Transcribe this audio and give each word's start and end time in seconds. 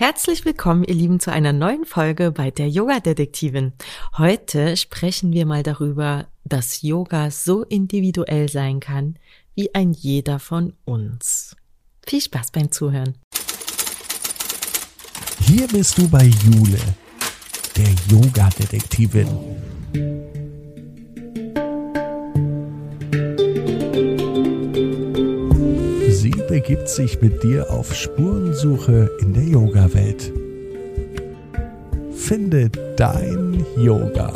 Herzlich 0.00 0.44
willkommen, 0.44 0.84
ihr 0.84 0.94
Lieben, 0.94 1.18
zu 1.18 1.32
einer 1.32 1.52
neuen 1.52 1.84
Folge 1.84 2.30
bei 2.30 2.52
der 2.52 2.68
Yoga-Detektivin. 2.68 3.72
Heute 4.16 4.76
sprechen 4.76 5.32
wir 5.32 5.44
mal 5.44 5.64
darüber, 5.64 6.28
dass 6.44 6.82
Yoga 6.82 7.32
so 7.32 7.64
individuell 7.64 8.48
sein 8.48 8.78
kann 8.78 9.18
wie 9.56 9.74
ein 9.74 9.90
jeder 9.90 10.38
von 10.38 10.74
uns. 10.84 11.56
Viel 12.06 12.20
Spaß 12.20 12.52
beim 12.52 12.70
Zuhören. 12.70 13.18
Hier 15.40 15.66
bist 15.66 15.98
du 15.98 16.08
bei 16.08 16.26
Jule, 16.44 16.78
der 17.76 17.90
Yoga-Detektivin. 18.08 19.26
Begibt 26.48 26.88
sich 26.88 27.20
mit 27.20 27.42
dir 27.42 27.70
auf 27.70 27.94
Spurensuche 27.94 29.10
in 29.20 29.34
der 29.34 29.44
Yoga-Welt. 29.44 30.32
Finde 32.14 32.70
dein 32.96 33.64
Yoga. 33.76 34.32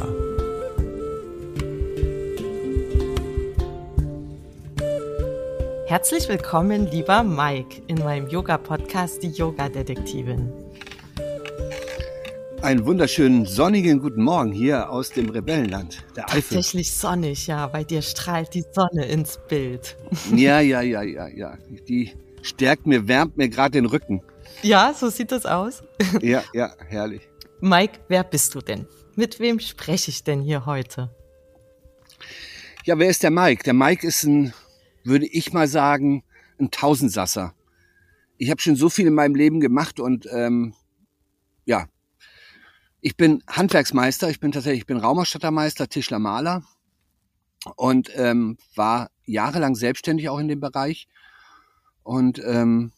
Herzlich 5.87 6.29
willkommen, 6.29 6.87
lieber 6.91 7.23
Mike, 7.23 7.83
in 7.87 7.99
meinem 7.99 8.29
Yoga-Podcast 8.29 9.23
Die 9.23 9.31
Yoga-Detektivin. 9.31 10.62
Einen 12.63 12.87
wunderschönen 12.87 13.45
sonnigen 13.45 13.99
guten 13.99 14.23
Morgen 14.23 14.53
hier 14.53 14.89
aus 14.89 15.11
dem 15.11 15.31
Rebellenland, 15.31 16.05
der 16.15 16.29
Eifel. 16.29 16.43
Tatsächlich 16.43 16.93
sonnig, 16.93 17.49
ja. 17.49 17.67
Bei 17.67 17.83
dir 17.83 18.03
strahlt 18.03 18.55
die 18.55 18.65
Sonne 18.73 19.07
ins 19.07 19.41
Bild. 19.49 19.97
Ja, 20.37 20.61
ja, 20.61 20.81
ja, 20.81 21.03
ja, 21.03 21.27
ja. 21.27 21.59
Die 21.89 22.13
stärkt 22.43 22.87
mir, 22.87 23.09
wärmt 23.09 23.37
mir 23.37 23.49
gerade 23.49 23.73
den 23.73 23.87
Rücken. 23.87 24.23
Ja, 24.63 24.95
so 24.95 25.11
sieht 25.11 25.33
das 25.33 25.45
aus. 25.45 25.83
Ja, 26.23 26.45
ja, 26.53 26.73
herrlich. 26.87 27.29
Mike, 27.61 27.99
wer 28.07 28.23
bist 28.23 28.55
du 28.55 28.61
denn? 28.61 28.87
Mit 29.17 29.41
wem 29.41 29.59
spreche 29.59 30.13
ich 30.13 30.23
denn 30.23 30.41
hier 30.41 30.65
heute? 30.65 31.11
Ja, 32.85 32.97
wer 32.97 33.11
ist 33.11 33.25
der 33.25 33.33
Mike? 33.33 33.65
Der 33.65 33.75
Mike 33.75 34.07
ist 34.07 34.23
ein, 34.23 34.55
würde 35.03 35.27
ich 35.27 35.53
mal 35.53 35.67
sagen, 35.67 36.23
ein 36.61 36.71
Tausendsasser. 36.71 37.55
Ich 38.39 38.51
habe 38.51 38.61
schon 38.61 38.77
so 38.77 38.89
viel 38.89 39.09
in 39.09 39.15
meinem 39.15 39.35
Leben 39.35 39.59
gemacht 39.59 39.99
und 39.99 40.29
ähm, 40.31 40.75
ja, 41.65 41.89
ich 43.03 43.17
bin 43.17 43.43
Handwerksmeister, 43.49 44.31
ich 44.31 44.41
bin 44.41 44.53
tatsächlich, 44.53 44.83
ich 44.83 44.87
bin 44.87 44.97
Raumausstattermeister, 44.97 45.89
Tischler, 45.89 46.21
Maler 46.21 46.63
und 47.77 48.11
ähm, 48.15 48.57
war 48.77 49.11
jahrelang 49.25 49.75
selbstständig 49.75 50.29
auch 50.29 50.39
in 50.39 50.49
dem 50.49 50.61
Bereich 50.61 51.09
und 52.05 52.41
ähm, 52.45 52.93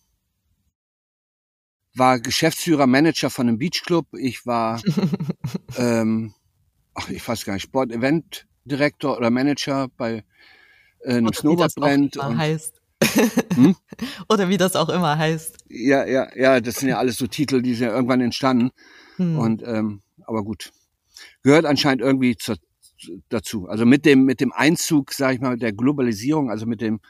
war 1.94 2.20
Geschäftsführer, 2.20 2.86
Manager 2.86 3.30
von 3.30 3.48
einem 3.48 3.58
Beachclub. 3.58 4.06
Ich 4.12 4.44
war, 4.44 4.82
ähm, 5.78 6.34
ach, 6.92 7.08
ich 7.08 7.26
weiß 7.26 7.46
gar 7.46 7.54
nicht, 7.54 7.62
Sport-Event-Direktor 7.62 9.16
oder 9.16 9.30
Manager 9.30 9.88
bei 9.96 10.24
äh, 11.00 11.14
einem 11.14 11.32
Snowboardbrand. 11.32 12.16
Heißt. 12.16 12.82
hm? 13.54 13.76
Oder 14.28 14.48
wie 14.48 14.56
das 14.56 14.76
auch 14.76 14.88
immer 14.88 15.18
heißt. 15.18 15.58
Ja, 15.68 16.06
ja, 16.06 16.34
ja, 16.36 16.60
das 16.60 16.76
sind 16.76 16.88
ja 16.88 16.98
alles 16.98 17.16
so 17.16 17.26
Titel, 17.26 17.60
die 17.60 17.74
sind 17.74 17.88
ja 17.88 17.94
irgendwann 17.94 18.20
entstanden. 18.20 18.70
Hm. 19.16 19.38
Und 19.38 19.62
ähm, 19.64 20.02
aber 20.24 20.44
gut, 20.44 20.72
gehört 21.42 21.64
anscheinend 21.64 22.02
irgendwie 22.02 22.36
zur, 22.36 22.56
dazu. 23.28 23.68
Also 23.68 23.86
mit 23.86 24.04
dem 24.04 24.24
mit 24.24 24.40
dem 24.40 24.52
Einzug, 24.52 25.12
sage 25.12 25.34
ich 25.34 25.40
mal, 25.40 25.56
der 25.56 25.72
Globalisierung, 25.72 26.50
also 26.50 26.66
mit 26.66 26.80
dem 26.80 27.00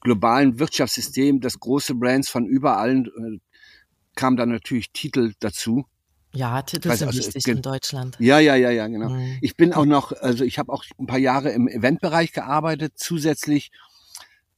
globalen 0.00 0.58
Wirtschaftssystem, 0.58 1.40
das 1.40 1.60
große 1.60 1.94
Brands 1.94 2.28
von 2.28 2.46
überall 2.46 3.06
äh, 3.06 3.38
kam 4.14 4.36
dann 4.36 4.50
natürlich 4.50 4.90
Titel 4.92 5.34
dazu. 5.40 5.84
Ja, 6.32 6.60
Titel 6.62 6.94
sind 6.94 7.08
also, 7.08 7.18
wichtig 7.18 7.46
in 7.48 7.62
Deutschland. 7.62 8.16
Ja, 8.18 8.38
ja, 8.38 8.56
ja, 8.56 8.70
ja, 8.70 8.88
genau. 8.88 9.10
Mhm. 9.10 9.38
Ich 9.40 9.56
bin 9.56 9.72
auch 9.72 9.86
noch, 9.86 10.12
also 10.12 10.44
ich 10.44 10.58
habe 10.58 10.72
auch 10.72 10.84
ein 10.98 11.06
paar 11.06 11.18
Jahre 11.18 11.50
im 11.50 11.66
Eventbereich 11.68 12.32
gearbeitet, 12.32 12.94
zusätzlich. 12.96 13.70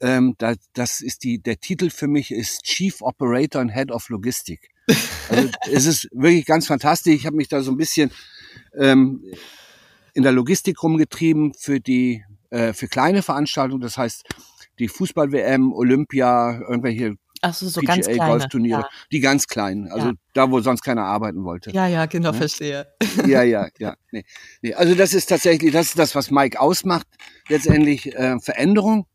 Ähm, 0.01 0.35
da, 0.39 0.55
das 0.75 1.01
ist 1.01 1.25
die, 1.25 1.41
der 1.41 1.59
Titel 1.59 1.91
für 1.91 2.07
mich 2.07 2.31
ist 2.31 2.63
Chief 2.63 3.01
Operator 3.01 3.61
and 3.61 3.73
Head 3.73 3.91
of 3.91 4.09
Logistik. 4.09 4.71
Also 5.29 5.49
es 5.71 5.87
ist 5.87 6.09
wirklich 6.13 6.47
ganz 6.47 6.67
fantastisch. 6.67 7.15
Ich 7.15 7.27
habe 7.27 7.37
mich 7.37 7.49
da 7.49 7.61
so 7.61 7.71
ein 7.71 7.77
bisschen 7.77 8.11
ähm, 8.77 9.23
in 10.15 10.23
der 10.23 10.33
Logistik 10.33 10.83
rumgetrieben 10.83 11.53
für 11.55 11.81
die 11.81 12.25
äh, 12.51 12.73
für 12.73 12.89
kleine 12.89 13.23
Veranstaltungen. 13.23 13.83
Das 13.83 13.97
heißt 13.99 14.25
die 14.79 14.89
Fußball-WM, 14.89 15.73
Olympia, 15.73 16.61
irgendwelche 16.61 17.17
Ach 17.41 17.55
so, 17.55 17.69
so 17.69 17.81
PGA 17.81 18.27
Golfturniere, 18.27 18.81
ja. 18.81 18.89
die 19.13 19.21
ganz 19.21 19.47
kleinen, 19.47 19.89
also 19.93 20.09
ja. 20.09 20.15
da, 20.35 20.51
wo 20.51 20.61
sonst 20.61 20.83
keiner 20.83 21.05
arbeiten 21.05 21.45
wollte. 21.45 21.71
Ja, 21.71 21.87
ja, 21.87 22.07
genau, 22.07 22.33
ja? 22.33 22.33
verstehe. 22.33 22.89
Ja, 23.27 23.43
ja, 23.43 23.69
ja. 23.79 23.95
Nee, 24.11 24.25
nee. 24.63 24.75
Also 24.75 24.95
das 24.95 25.13
ist 25.13 25.27
tatsächlich, 25.27 25.73
das 25.73 25.89
ist 25.89 25.99
das, 25.99 26.15
was 26.15 26.31
Mike 26.31 26.61
ausmacht. 26.61 27.07
Letztendlich 27.49 28.15
äh, 28.15 28.39
Veränderung. 28.41 29.07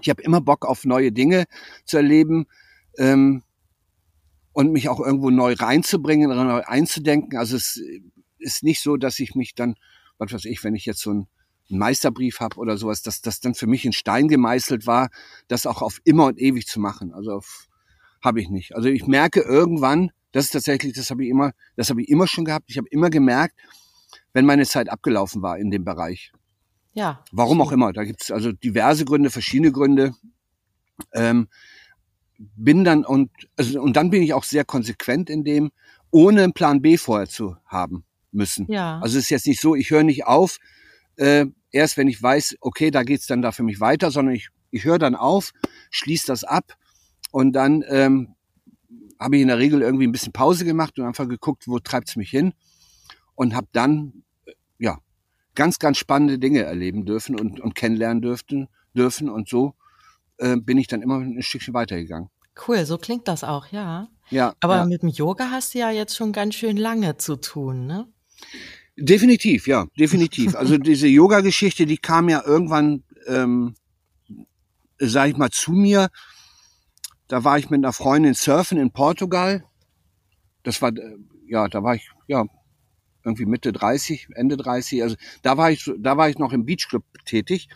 Ich 0.00 0.10
habe 0.10 0.22
immer 0.22 0.40
Bock 0.40 0.66
auf 0.66 0.84
neue 0.84 1.12
Dinge 1.12 1.44
zu 1.84 1.96
erleben. 1.96 2.46
Ähm, 2.98 3.42
und 4.56 4.72
mich 4.72 4.88
auch 4.88 5.00
irgendwo 5.00 5.28
neu 5.28 5.52
reinzubringen, 5.52 6.30
neu 6.30 6.62
einzudenken. 6.62 7.38
Also 7.38 7.56
es 7.56 7.78
ist 8.38 8.62
nicht 8.62 8.80
so, 8.80 8.96
dass 8.96 9.18
ich 9.18 9.34
mich 9.34 9.54
dann, 9.54 9.74
was 10.16 10.32
weiß 10.32 10.46
ich, 10.46 10.64
wenn 10.64 10.74
ich 10.74 10.86
jetzt 10.86 11.00
so 11.00 11.10
einen 11.10 11.26
Meisterbrief 11.68 12.40
habe 12.40 12.56
oder 12.56 12.78
sowas, 12.78 13.02
dass 13.02 13.20
das 13.20 13.40
dann 13.40 13.54
für 13.54 13.66
mich 13.66 13.84
in 13.84 13.92
Stein 13.92 14.28
gemeißelt 14.28 14.86
war, 14.86 15.10
das 15.46 15.66
auch 15.66 15.82
auf 15.82 15.98
immer 16.04 16.24
und 16.24 16.38
ewig 16.40 16.66
zu 16.66 16.80
machen. 16.80 17.12
Also 17.12 17.42
habe 18.24 18.40
ich 18.40 18.48
nicht. 18.48 18.74
Also 18.74 18.88
ich 18.88 19.06
merke 19.06 19.42
irgendwann, 19.42 20.10
das 20.32 20.46
ist 20.46 20.52
tatsächlich, 20.52 20.94
das 20.94 21.10
habe 21.10 21.24
ich 21.24 21.28
immer, 21.28 21.52
das 21.76 21.90
habe 21.90 22.00
ich 22.00 22.08
immer 22.08 22.26
schon 22.26 22.46
gehabt. 22.46 22.70
Ich 22.70 22.78
habe 22.78 22.88
immer 22.90 23.10
gemerkt, 23.10 23.60
wenn 24.32 24.46
meine 24.46 24.64
Zeit 24.64 24.88
abgelaufen 24.88 25.42
war 25.42 25.58
in 25.58 25.70
dem 25.70 25.84
Bereich. 25.84 26.32
Ja. 26.94 27.22
Warum 27.30 27.60
auch 27.60 27.72
immer. 27.72 27.92
Da 27.92 28.04
gibt 28.04 28.22
es 28.22 28.30
also 28.30 28.52
diverse 28.52 29.04
Gründe, 29.04 29.28
verschiedene 29.28 29.70
Gründe. 29.70 30.14
Ähm, 31.12 31.48
bin 32.38 32.84
dann 32.84 33.04
und 33.04 33.30
also, 33.56 33.80
und 33.80 33.96
dann 33.96 34.10
bin 34.10 34.22
ich 34.22 34.34
auch 34.34 34.44
sehr 34.44 34.64
konsequent 34.64 35.30
in 35.30 35.44
dem, 35.44 35.70
ohne 36.10 36.44
einen 36.44 36.52
Plan 36.52 36.82
B 36.82 36.96
vorher 36.96 37.28
zu 37.28 37.56
haben 37.66 38.04
müssen. 38.32 38.66
Ja. 38.70 39.00
Also 39.00 39.18
es 39.18 39.24
ist 39.24 39.30
jetzt 39.30 39.46
nicht 39.46 39.60
so, 39.60 39.74
ich 39.74 39.90
höre 39.90 40.02
nicht 40.02 40.26
auf, 40.26 40.58
äh, 41.16 41.46
erst 41.72 41.96
wenn 41.96 42.08
ich 42.08 42.22
weiß, 42.22 42.56
okay, 42.60 42.90
da 42.90 43.02
geht's 43.02 43.26
dann 43.26 43.42
da 43.42 43.52
für 43.52 43.62
mich 43.62 43.80
weiter, 43.80 44.10
sondern 44.10 44.34
ich, 44.34 44.48
ich 44.70 44.84
höre 44.84 44.98
dann 44.98 45.14
auf, 45.14 45.52
schließe 45.90 46.26
das 46.26 46.44
ab 46.44 46.74
und 47.30 47.52
dann 47.52 47.84
ähm, 47.88 48.34
habe 49.18 49.36
ich 49.36 49.42
in 49.42 49.48
der 49.48 49.58
Regel 49.58 49.82
irgendwie 49.82 50.06
ein 50.06 50.12
bisschen 50.12 50.32
Pause 50.32 50.64
gemacht 50.64 50.98
und 50.98 51.06
einfach 51.06 51.28
geguckt, 51.28 51.64
wo 51.66 51.78
treibt's 51.78 52.16
mich 52.16 52.30
hin 52.30 52.52
und 53.34 53.54
habe 53.54 53.68
dann 53.72 54.22
äh, 54.44 54.52
ja 54.78 54.98
ganz 55.54 55.78
ganz 55.78 55.96
spannende 55.98 56.38
Dinge 56.38 56.62
erleben 56.62 57.06
dürfen 57.06 57.38
und, 57.38 57.60
und 57.60 57.74
kennenlernen 57.74 58.20
dürften 58.20 58.68
dürfen 58.94 59.30
und 59.30 59.48
so 59.48 59.74
äh, 60.38 60.56
bin 60.56 60.78
ich 60.78 60.86
dann 60.86 61.02
immer 61.02 61.18
ein 61.18 61.42
Stückchen 61.42 61.74
weitergegangen. 61.74 62.30
Cool, 62.66 62.84
so 62.86 62.98
klingt 62.98 63.28
das 63.28 63.44
auch, 63.44 63.66
ja. 63.68 64.08
Ja. 64.30 64.54
Aber 64.60 64.76
ja. 64.76 64.84
mit 64.86 65.02
dem 65.02 65.10
Yoga 65.10 65.50
hast 65.50 65.74
du 65.74 65.78
ja 65.78 65.90
jetzt 65.90 66.16
schon 66.16 66.32
ganz 66.32 66.54
schön 66.54 66.76
lange 66.76 67.16
zu 67.16 67.36
tun, 67.36 67.86
ne? 67.86 68.08
Definitiv, 68.96 69.66
ja, 69.66 69.86
definitiv. 69.98 70.54
Also 70.56 70.78
diese 70.78 71.06
Yoga-Geschichte, 71.06 71.86
die 71.86 71.98
kam 71.98 72.28
ja 72.28 72.42
irgendwann, 72.44 73.04
ähm, 73.26 73.74
sag 74.98 75.28
ich 75.28 75.36
mal, 75.36 75.50
zu 75.50 75.72
mir. 75.72 76.08
Da 77.28 77.44
war 77.44 77.58
ich 77.58 77.68
mit 77.70 77.78
einer 77.78 77.92
Freundin 77.92 78.34
surfen 78.34 78.78
in 78.78 78.90
Portugal. 78.90 79.64
Das 80.62 80.80
war, 80.80 80.96
äh, 80.96 81.16
ja, 81.46 81.68
da 81.68 81.82
war 81.82 81.94
ich, 81.94 82.08
ja, 82.26 82.46
irgendwie 83.22 83.44
Mitte 83.44 83.72
30, 83.72 84.28
Ende 84.34 84.56
30. 84.56 85.02
Also 85.02 85.16
da 85.42 85.56
war 85.56 85.70
ich, 85.70 85.90
da 85.98 86.16
war 86.16 86.30
ich 86.30 86.38
noch 86.38 86.52
im 86.52 86.64
Beachclub 86.64 87.04
tätig. 87.26 87.68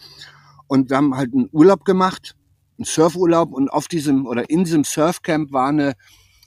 Und 0.69 0.88
wir 0.88 0.97
haben 0.97 1.16
halt 1.16 1.34
einen 1.34 1.49
Urlaub 1.53 1.84
gemacht 1.84 2.37
einen 2.81 2.87
Surfurlaub 2.87 3.53
und 3.53 3.69
auf 3.69 3.89
diesem 3.89 4.27
oder 4.27 4.49
in 4.49 4.65
diesem 4.65 4.85
Surfcamp 4.85 5.53
war 5.53 5.69
eine 5.69 5.95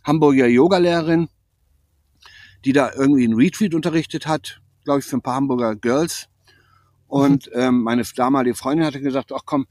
Hamburger 0.03 0.47
Yogalehrerin, 0.47 1.29
die 2.65 2.73
da 2.73 2.91
irgendwie 2.93 3.23
einen 3.23 3.35
Retreat 3.35 3.75
unterrichtet 3.75 4.25
hat, 4.25 4.59
glaube 4.83 4.99
ich, 4.99 5.05
für 5.05 5.17
ein 5.17 5.21
paar 5.21 5.35
Hamburger 5.35 5.75
Girls. 5.75 6.27
Und 7.07 7.47
mhm. 7.47 7.61
ähm, 7.61 7.83
meine 7.83 8.03
damalige 8.15 8.55
Freundin 8.55 8.85
hatte 8.85 8.99
gesagt, 8.99 9.31
ach 9.31 9.43
komm, 9.45 9.67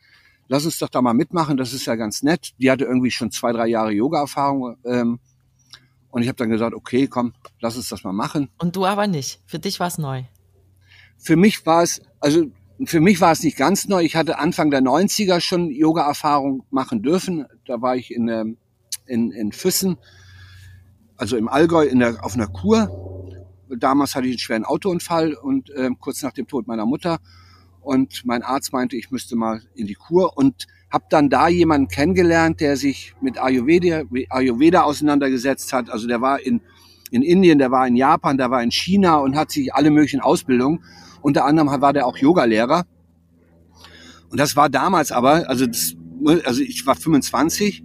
lass 0.47 0.65
uns 0.65 0.79
doch 0.79 0.89
da 0.89 1.03
mal 1.03 1.15
mitmachen, 1.15 1.57
das 1.57 1.73
ist 1.73 1.87
ja 1.87 1.97
ganz 1.97 2.23
nett. 2.23 2.53
Die 2.59 2.71
hatte 2.71 2.85
irgendwie 2.85 3.11
schon 3.11 3.33
zwei, 3.33 3.53
drei 3.53 3.67
Jahre 3.67 3.91
Yoga-Erfahrung. 3.91 4.77
Ähm, 4.85 5.19
und 6.11 6.23
ich 6.23 6.29
habe 6.29 6.37
dann 6.37 6.51
gesagt, 6.51 6.75
okay, 6.75 7.09
komm, 7.09 7.33
lass 7.61 7.77
uns 7.77 7.89
das 7.89 8.05
mal 8.05 8.13
machen. 8.13 8.51
Und 8.59 8.77
du 8.77 8.87
aber 8.87 9.09
nicht. 9.09 9.41
Für 9.47 9.59
dich 9.59 9.81
war 9.81 9.89
es 9.89 9.99
neu. 9.99 10.23
Für 11.19 11.37
mich 11.37 11.67
war 11.67 11.83
es, 11.83 12.03
also 12.21 12.47
für 12.87 13.01
mich 13.01 13.21
war 13.21 13.33
es 13.33 13.43
nicht 13.43 13.57
ganz 13.57 13.89
neu. 13.89 14.03
Ich 14.03 14.17
hatte 14.17 14.39
Anfang 14.39 14.71
der 14.71 14.81
90er 14.81 15.41
schon 15.41 15.71
Yoga-Erfahrung 15.71 16.65
machen 16.71 17.03
dürfen. 17.03 17.47
Da 17.67 17.81
war 17.81 17.97
ich 17.97 18.13
in, 18.13 18.29
ähm, 18.29 18.57
in, 19.07 19.31
in 19.31 19.53
Füssen, 19.53 19.99
also 21.17 21.37
im 21.37 21.49
Allgäu, 21.49 21.85
in 21.85 21.99
der, 22.01 22.25
auf 22.25 22.35
einer 22.35 22.49
Kur. 22.49 22.91
Damals 23.69 24.15
hatte 24.15 24.27
ich 24.27 24.33
einen 24.33 24.39
schweren 24.39 24.65
Autounfall 24.65 25.35
und 25.35 25.71
äh, 25.71 25.91
kurz 25.99 26.23
nach 26.23 26.33
dem 26.33 26.47
Tod 26.47 26.67
meiner 26.67 26.87
Mutter. 26.87 27.19
und 27.81 28.23
mein 28.25 28.43
Arzt 28.43 28.73
meinte, 28.73 28.97
ich 28.97 29.11
müsste 29.11 29.35
mal 29.35 29.63
in 29.75 29.87
die 29.87 29.95
Kur 29.95 30.37
und 30.37 30.67
habe 30.91 31.07
dann 31.09 31.31
da 31.31 31.49
jemanden 31.49 31.89
kennengelernt, 31.89 32.61
der 32.61 32.77
sich 32.77 33.15
mit 33.21 33.39
Ayurveda, 33.39 34.03
Ayurveda 34.29 34.83
auseinandergesetzt 34.83 35.73
hat. 35.73 35.91
Also 35.91 36.07
der 36.07 36.21
war 36.21 36.41
in, 36.41 36.61
in 37.11 37.23
Indien, 37.23 37.59
der 37.59 37.71
war 37.71 37.87
in 37.87 37.97
Japan, 37.97 38.37
der 38.37 38.51
war 38.51 38.63
in 38.63 38.71
China 38.71 39.17
und 39.17 39.37
hat 39.37 39.51
sich 39.51 39.75
alle 39.75 39.91
möglichen 39.91 40.21
Ausbildungen. 40.21 40.85
Unter 41.23 41.45
anderem 41.45 41.69
war 41.81 41.93
der 41.93 42.07
auch 42.07 42.17
Yogalehrer. 42.17 42.85
Und 44.31 44.39
das 44.39 44.57
war 44.57 44.69
damals 44.69 45.13
aber, 45.13 45.49
also, 45.49 45.67
das, 45.67 45.95
also 46.45 46.63
ich 46.63 46.87
war 46.87 46.95
25 46.95 47.85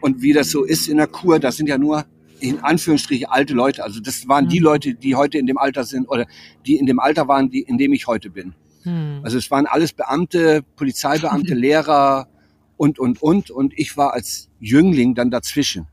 und 0.00 0.22
wie 0.22 0.32
das 0.32 0.50
so 0.50 0.64
ist 0.64 0.88
in 0.88 0.96
der 0.96 1.06
Kur, 1.06 1.38
das 1.38 1.56
sind 1.56 1.68
ja 1.68 1.78
nur 1.78 2.04
in 2.40 2.60
Anführungsstrichen 2.60 3.28
alte 3.28 3.54
Leute. 3.54 3.82
Also 3.82 4.00
das 4.00 4.28
waren 4.28 4.48
die 4.48 4.60
mhm. 4.60 4.64
Leute, 4.64 4.94
die 4.94 5.14
heute 5.14 5.38
in 5.38 5.46
dem 5.46 5.58
Alter 5.58 5.84
sind 5.84 6.06
oder 6.08 6.26
die 6.66 6.76
in 6.76 6.86
dem 6.86 6.98
Alter 6.98 7.28
waren, 7.28 7.50
die, 7.50 7.62
in 7.62 7.78
dem 7.78 7.92
ich 7.92 8.06
heute 8.06 8.30
bin. 8.30 8.54
Hm. 8.82 9.20
Also 9.22 9.36
es 9.36 9.50
waren 9.50 9.66
alles 9.66 9.92
Beamte, 9.92 10.62
Polizeibeamte, 10.76 11.54
Lehrer 11.56 12.28
und, 12.76 12.98
und, 12.98 13.20
und. 13.22 13.50
Und 13.50 13.74
ich 13.76 13.96
war 13.96 14.12
als 14.12 14.48
Jüngling 14.60 15.14
dann 15.14 15.30
dazwischen. 15.30 15.88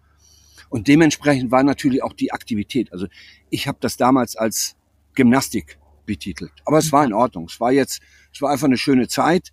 Und 0.70 0.88
dementsprechend 0.88 1.52
war 1.52 1.64
natürlich 1.64 2.04
auch 2.04 2.14
die 2.14 2.32
Aktivität. 2.32 2.92
Also 2.94 3.08
ich 3.50 3.68
habe 3.68 3.78
das 3.82 3.98
damals 3.98 4.36
als 4.36 4.76
Gymnastik 5.16 5.78
betitelt. 6.06 6.52
Aber 6.66 6.78
es 6.78 6.92
war 6.92 7.06
in 7.06 7.14
Ordnung. 7.14 7.46
Es 7.46 7.60
war 7.60 7.72
jetzt, 7.72 8.02
es 8.34 8.42
war 8.42 8.52
einfach 8.52 8.68
eine 8.68 8.78
schöne 8.78 9.08
Zeit. 9.08 9.50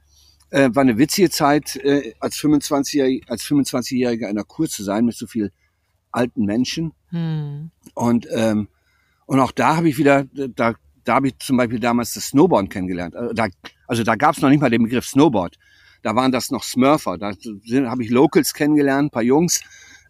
Äh, 0.50 0.70
war 0.73 0.82
eine 0.82 0.99
witzige 0.99 1.31
Zeit, 1.31 1.76
äh, 1.76 2.14
als 2.19 2.37
25-Jähriger 2.37 3.29
als 3.29 3.44
25 3.44 4.02
in 4.02 4.35
der 4.35 4.44
Kur 4.44 4.69
zu 4.69 4.82
sein 4.82 5.05
mit 5.05 5.17
so 5.17 5.26
viel 5.26 5.52
alten 6.11 6.44
Menschen. 6.44 6.93
Hm. 7.11 7.70
Und, 7.94 8.26
ähm, 8.32 8.69
und 9.26 9.38
auch 9.38 9.52
da 9.52 9.76
habe 9.76 9.88
ich 9.88 9.97
wieder, 9.97 10.25
da 10.25 10.75
da 11.05 11.14
habe 11.14 11.29
ich 11.29 11.38
zum 11.38 11.56
Beispiel 11.56 11.81
damals 11.81 12.14
das 12.14 12.29
Snowboard 12.29 12.70
kennengelernt. 12.70 13.17
Also 13.17 13.32
da, 13.32 13.49
also 13.87 14.05
da 14.05 14.14
gab 14.17 14.37
es 14.37 14.43
noch 14.43 14.50
nicht 14.50 14.61
mal 14.61 14.70
den 14.70 14.82
Begriff 14.82 15.06
Snowboard. 15.06 15.56
Da 16.03 16.14
waren 16.14 16.32
das 16.32 16.50
noch 16.50 16.62
Smurfer. 16.62 17.19
Da 17.19 17.32
habe 17.91 18.05
ich 18.05 18.11
Locals 18.11 18.55
kennengelernt, 18.55 19.12
paar 19.12 19.23
Jungs, 19.23 19.61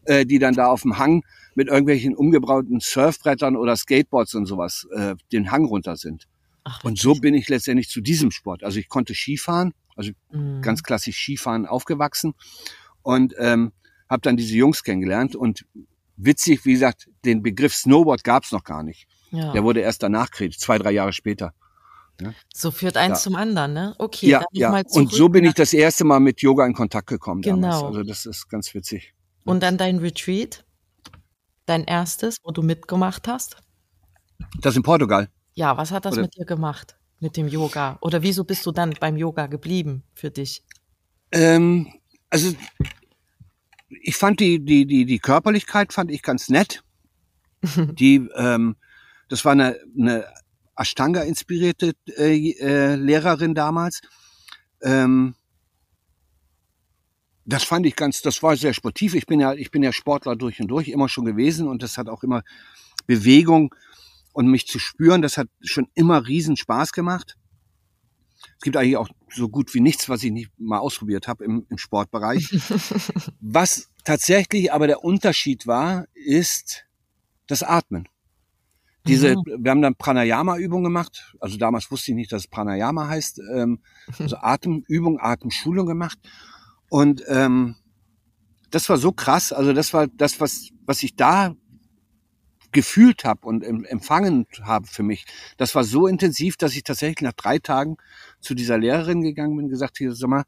äh, 0.05 0.25
die 0.25 0.39
dann 0.39 0.55
da 0.55 0.67
auf 0.67 0.83
dem 0.83 0.99
Hang 0.99 1.23
mit 1.55 1.69
irgendwelchen 1.69 2.15
umgebrauten 2.15 2.81
Surfbrettern 2.81 3.57
oder 3.57 3.77
Skateboards 3.77 4.35
und 4.35 4.47
sowas 4.47 4.87
äh, 4.95 5.15
den 5.33 5.51
Hang 5.51 5.65
runter 5.65 5.97
sind. 5.97 6.27
Ach, 6.71 6.85
und 6.85 6.99
so 6.99 7.15
bin 7.15 7.35
ich 7.35 7.49
letztendlich 7.49 7.89
zu 7.89 8.01
diesem 8.01 8.31
Sport. 8.31 8.63
Also 8.63 8.79
ich 8.79 8.89
konnte 8.89 9.15
Skifahren, 9.15 9.75
also 9.97 10.13
mhm. 10.31 10.63
ganz 10.63 10.83
klassisch 10.83 11.17
Skifahren 11.17 11.67
aufgewachsen 11.67 12.35
und 13.03 13.35
ähm, 13.39 13.73
habe 14.09 14.23
dann 14.23 14.37
diese 14.37 14.55
Jungs 14.55 14.83
kennengelernt. 14.83 15.35
Und 15.35 15.67
witzig, 16.17 16.65
wie 16.65 16.73
gesagt, 16.73 17.09
den 17.25 17.43
Begriff 17.43 17.75
Snowboard 17.75 18.25
gab 18.25 18.45
es 18.45 18.53
noch 18.53 18.65
gar 18.65 18.83
nicht. 18.83 19.07
Ja. 19.31 19.53
Der 19.53 19.65
wurde 19.65 19.81
erst 19.81 20.03
danach 20.03 20.31
kreiert, 20.31 20.55
zwei, 20.55 20.79
drei 20.79 20.93
Jahre 20.93 21.13
später. 21.13 21.55
Ja. 22.21 22.35
So 22.53 22.71
führt 22.71 22.97
eins 22.97 23.19
ja. 23.19 23.23
zum 23.23 23.37
anderen, 23.37 23.73
ne? 23.73 23.95
Okay. 23.99 24.29
Ja, 24.29 24.45
ja. 24.53 24.83
und 24.91 25.11
so 25.11 25.29
bin 25.29 25.45
ich 25.45 25.55
das 25.55 25.73
erste 25.73 26.05
Mal 26.05 26.21
mit 26.21 26.43
Yoga 26.43 26.67
in 26.67 26.75
Kontakt 26.75 27.07
gekommen 27.07 27.41
genau. 27.41 27.57
damals. 27.57 27.83
Also 27.83 28.03
das 28.03 28.27
ist 28.27 28.49
ganz 28.49 28.75
witzig. 28.75 29.15
Und 29.45 29.63
dann 29.63 29.79
dein 29.79 29.99
Retreat, 29.99 30.65
dein 31.65 31.85
erstes, 31.85 32.37
wo 32.43 32.51
du 32.51 32.63
mitgemacht 32.63 33.27
hast? 33.27 33.57
Das 34.61 34.77
in 34.77 34.83
Portugal. 34.83 35.29
Ja, 35.61 35.77
was 35.77 35.91
hat 35.91 36.07
das 36.07 36.15
Oder? 36.15 36.23
mit 36.23 36.37
dir 36.39 36.47
gemacht, 36.47 36.97
mit 37.19 37.37
dem 37.37 37.47
Yoga? 37.47 37.99
Oder 38.01 38.23
wieso 38.23 38.45
bist 38.45 38.65
du 38.65 38.73
dann 38.73 38.95
beim 38.99 39.19
Yoga 39.19 39.47
geblieben 39.47 40.05
für 40.15 40.31
dich? 40.31 40.65
Ähm, 41.33 41.93
also 42.31 42.55
ich 43.91 44.17
fand 44.17 44.41
die, 44.41 44.65
die, 44.65 44.87
die, 44.87 45.05
die 45.05 45.19
Körperlichkeit 45.19 45.93
fand 45.93 46.11
ich 46.11 46.23
ganz 46.23 46.49
nett. 46.49 46.83
die, 47.77 48.27
ähm, 48.37 48.77
das 49.29 49.45
war 49.45 49.53
eine, 49.53 49.79
eine 49.99 50.25
Ashtanga-inspirierte 50.77 51.93
äh, 52.17 52.53
äh, 52.53 52.95
Lehrerin 52.95 53.55
damals. 53.55 54.01
Ähm, 54.81 55.35
das 57.45 57.65
fand 57.65 57.85
ich 57.85 57.97
ganz, 57.97 58.23
das 58.23 58.43
war 58.43 58.57
sehr 58.57 58.73
sportiv. 58.73 59.15
Ich 59.15 59.27
bin 59.27 59.41
ja, 59.41 59.53
ich 59.53 59.71
bin 59.71 59.83
ja 59.83 59.93
Sportler 59.93 60.37
durch 60.37 60.59
und 60.59 60.69
durch 60.69 60.89
immer 60.89 61.11
schon 61.11 61.27
gewesen 61.27 61.69
und 61.69 61.83
das 61.83 61.99
hat 61.99 62.09
auch 62.09 62.23
immer 62.23 62.45
Bewegung 63.07 63.75
und 64.33 64.49
mich 64.49 64.67
zu 64.67 64.79
spüren, 64.79 65.23
das 65.23 65.37
hat 65.37 65.49
schon 65.61 65.89
immer 65.95 66.27
riesen 66.27 66.57
Spaß 66.57 66.93
gemacht. 66.93 67.37
Es 68.59 68.65
gibt 68.65 68.77
eigentlich 68.77 68.97
auch 68.97 69.09
so 69.33 69.49
gut 69.49 69.75
wie 69.75 69.81
nichts, 69.81 70.09
was 70.09 70.23
ich 70.23 70.31
nicht 70.31 70.51
mal 70.59 70.79
ausprobiert 70.79 71.29
habe 71.29 71.45
im, 71.45 71.67
im 71.69 71.79
Sportbereich. 71.79 72.51
was 73.41 73.91
tatsächlich 74.05 74.73
aber 74.73 74.87
der 74.87 75.05
Unterschied 75.05 75.67
war, 75.67 76.07
ist 76.15 76.85
das 77.47 77.63
Atmen. 77.63 78.09
Diese, 79.07 79.31
mhm. 79.31 79.65
wir 79.65 79.71
haben 79.71 79.83
dann 79.83 79.95
Pranayama-Übung 79.95 80.85
gemacht. 80.85 81.35
Also 81.41 81.57
damals 81.57 81.91
wusste 81.91 82.11
ich 82.11 82.17
nicht, 82.17 82.33
dass 82.33 82.43
es 82.43 82.49
Pranayama 82.49 83.09
heißt. 83.09 83.41
Ähm, 83.55 83.81
also 84.19 84.37
Atemübung, 84.37 85.19
Atemschulung 85.21 85.87
gemacht. 85.87 86.19
Und 86.89 87.23
ähm, 87.29 87.77
das 88.71 88.89
war 88.89 88.99
so 88.99 89.13
krass. 89.13 89.53
Also 89.53 89.73
das 89.73 89.93
war 89.93 90.07
das, 90.07 90.41
was, 90.41 90.69
was 90.85 91.03
ich 91.03 91.17
da 91.17 91.55
gefühlt 92.73 93.25
habe 93.25 93.47
und 93.47 93.63
empfangen 93.63 94.47
habe 94.63 94.87
für 94.87 95.03
mich. 95.03 95.27
Das 95.57 95.75
war 95.75 95.85
so 95.85 96.07
intensiv, 96.07 96.57
dass 96.57 96.75
ich 96.75 96.85
tatsächlich 96.85 97.23
nach 97.23 97.33
drei 97.33 97.59
Tagen 97.59 97.97
zu 98.41 98.55
dieser 98.55 98.79
Lehrerin 98.79 99.23
gegangen 99.23 99.57
bin 99.57 99.67
und 99.67 99.71
gesagt 99.71 99.99
habe, 100.01 100.15
sag 100.15 100.29
mal, 100.29 100.45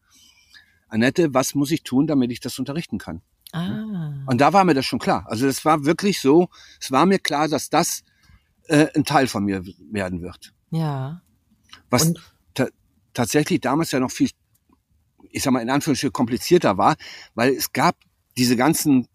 Annette, 0.89 1.33
was 1.35 1.55
muss 1.55 1.71
ich 1.71 1.83
tun, 1.83 2.07
damit 2.07 2.31
ich 2.31 2.41
das 2.41 2.59
unterrichten 2.59 2.99
kann? 2.99 3.23
Ah. 3.53 4.25
Und 4.27 4.41
da 4.41 4.53
war 4.53 4.65
mir 4.65 4.75
das 4.75 4.87
schon 4.87 4.99
klar. 4.99 5.25
Also 5.29 5.47
es 5.47 5.65
war 5.65 5.85
wirklich 5.85 6.21
so, 6.21 6.49
es 6.81 6.91
war 6.91 7.07
mir 7.07 7.19
klar, 7.19 7.49
dass 7.49 7.71
das 7.71 8.03
äh, 8.69 8.89
ein 8.95 9.05
Teil 9.05 9.27
von 9.27 9.45
mir 9.45 9.63
werden 9.91 10.23
wird. 10.23 10.53
Ja. 10.71 11.23
Was 11.91 12.13
ta 12.55 12.69
tatsächlich 13.15 13.61
damals 13.61 13.91
ja 13.93 14.01
noch 14.01 14.11
viel, 14.11 14.31
ich 15.31 15.43
sag 15.43 15.53
mal 15.53 15.61
in 15.61 15.71
Anführungsstrichen 15.71 16.13
komplizierter 16.13 16.79
war, 16.79 16.97
weil 17.35 17.53
es 17.53 17.73
gab 17.73 17.97
diese 18.39 18.57
ganzen, 18.57 19.07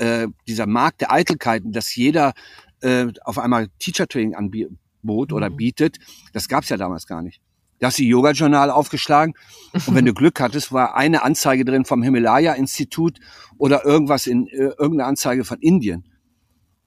äh, 0.00 0.28
dieser 0.48 0.66
Markt 0.66 1.02
der 1.02 1.12
Eitelkeiten, 1.12 1.72
dass 1.72 1.94
jeder 1.94 2.32
äh, 2.80 3.06
auf 3.24 3.38
einmal 3.38 3.68
Teacher 3.78 4.08
Training 4.08 4.34
anbot 4.34 5.30
mhm. 5.30 5.36
oder 5.36 5.50
bietet, 5.50 5.98
das 6.32 6.48
gab's 6.48 6.70
ja 6.70 6.76
damals 6.76 7.06
gar 7.06 7.22
nicht. 7.22 7.40
Da 7.78 7.86
hast 7.86 7.98
du 7.98 8.02
Yoga-Journal 8.02 8.70
aufgeschlagen 8.70 9.34
und 9.72 9.94
wenn 9.94 10.04
du 10.04 10.14
Glück 10.14 10.40
hattest, 10.40 10.72
war 10.72 10.96
eine 10.96 11.22
Anzeige 11.22 11.64
drin 11.64 11.84
vom 11.84 12.02
Himalaya-Institut 12.02 13.18
oder 13.58 13.84
irgendwas 13.84 14.26
in 14.26 14.46
äh, 14.48 14.72
irgendeine 14.78 15.04
Anzeige 15.04 15.44
von 15.44 15.58
Indien. 15.60 16.04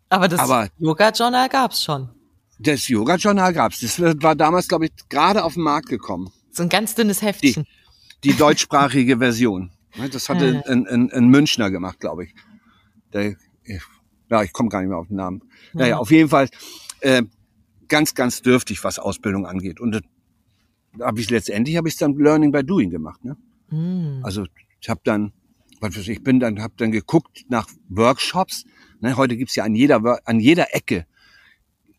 Aber 0.10 0.28
das 0.28 0.42
Yoga-Journal 0.78 1.50
gab's 1.50 1.84
schon. 1.84 2.10
Das 2.60 2.88
Yoga-Journal 2.88 3.54
gab's. 3.54 3.80
Das 3.80 4.00
war 4.00 4.36
damals, 4.36 4.68
glaube 4.68 4.86
ich, 4.86 4.92
gerade 5.10 5.44
auf 5.44 5.56
den 5.56 5.64
Markt 5.64 5.90
gekommen. 5.90 6.32
So 6.52 6.64
ein 6.64 6.70
ganz 6.70 6.94
dünnes 6.94 7.22
Heftchen. 7.22 7.66
Die, 8.24 8.30
die 8.30 8.38
deutschsprachige 8.38 9.18
Version. 9.18 9.72
Das 10.12 10.30
hatte 10.30 10.64
ein, 10.68 10.88
ein, 10.88 11.12
ein 11.12 11.28
Münchner 11.28 11.72
gemacht, 11.72 12.00
glaube 12.00 12.26
ich. 12.26 12.36
Der, 13.14 13.36
ja, 14.30 14.44
ich 14.44 14.54
komme 14.54 14.70
gar 14.70 14.82
nicht 14.82 14.90
mehr 14.90 14.98
auf 14.98 15.08
den 15.08 15.18
Namen. 15.18 15.42
Ja. 15.74 15.80
Naja, 15.80 15.98
auf 15.98 16.12
jeden 16.12 16.30
Fall 16.30 16.50
äh, 17.02 17.24
ganz, 17.88 18.16
ganz 18.16 18.42
dürftig, 18.42 18.84
was 18.84 19.00
Ausbildung 19.00 19.46
angeht. 19.46 19.80
Und 19.80 19.92
da 20.98 21.06
habe 21.06 21.20
ich 21.20 21.30
letztendlich 21.30 21.78
habe 21.78 21.88
ich 21.88 21.98
dann 21.98 22.16
Learning 22.18 22.52
by 22.52 22.64
Doing 22.64 22.90
gemacht. 22.90 23.24
Ne? 23.24 23.38
Mm. 23.70 24.24
Also 24.24 24.46
ich 24.80 24.90
habe 24.90 25.02
dann, 25.04 25.34
was 25.80 25.98
weiß 25.98 26.08
ich, 26.08 26.24
bin 26.24 26.40
dann, 26.40 26.62
habe 26.62 26.74
dann 26.78 26.92
geguckt 26.92 27.46
nach 27.50 27.68
Workshops, 27.90 28.66
Ne, 29.04 29.18
heute 29.18 29.36
gibt's 29.36 29.56
ja 29.56 29.66
an 29.66 29.76
jeder, 29.76 30.02
an 30.24 30.40
jeder 30.40 30.74
Ecke 30.74 31.06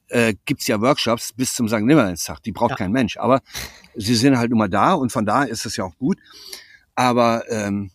äh, 0.09 0.33
gibt's 0.47 0.67
ja 0.69 0.81
Workshops 0.81 1.35
bis 1.35 1.53
zum 1.53 1.69
St. 1.69 1.81
Nimmerleinstag. 1.81 2.43
Die 2.43 2.51
braucht 2.51 2.71
ja. 2.71 2.77
kein 2.77 2.93
Mensch. 2.93 3.19
Aber 3.19 3.43
sie 3.95 4.15
sind 4.15 4.39
halt 4.39 4.51
immer 4.51 4.71
da 4.71 4.95
und 4.95 5.13
von 5.13 5.27
da 5.27 5.43
ist 5.43 5.67
es 5.67 5.77
ja 5.77 5.85
auch 5.85 5.99
gut. 5.99 6.19
Aber 6.95 7.45
ähm, 7.51 7.91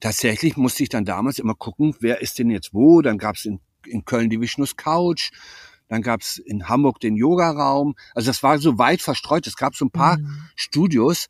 tatsächlich 0.00 0.56
musste 0.56 0.82
ich 0.82 0.88
dann 0.88 1.04
damals 1.04 1.38
immer 1.38 1.54
gucken, 1.54 1.94
wer 2.00 2.20
ist 2.20 2.38
denn 2.38 2.50
jetzt 2.50 2.72
wo. 2.74 3.02
Dann 3.02 3.18
gab's 3.18 3.44
in, 3.44 3.60
in 3.86 4.04
Köln 4.04 4.30
die 4.30 4.40
Vishnus 4.40 4.76
Couch. 4.76 5.30
Dann 5.88 6.02
gab's 6.02 6.38
in 6.38 6.68
Hamburg 6.68 7.00
den 7.00 7.16
Yoga-Raum. 7.16 7.94
Also 8.14 8.28
das 8.28 8.42
war 8.42 8.58
so 8.58 8.78
weit 8.78 9.00
verstreut. 9.00 9.46
Es 9.46 9.56
gab 9.56 9.76
so 9.76 9.84
ein 9.84 9.90
paar 9.90 10.18
mhm. 10.18 10.40
Studios 10.56 11.28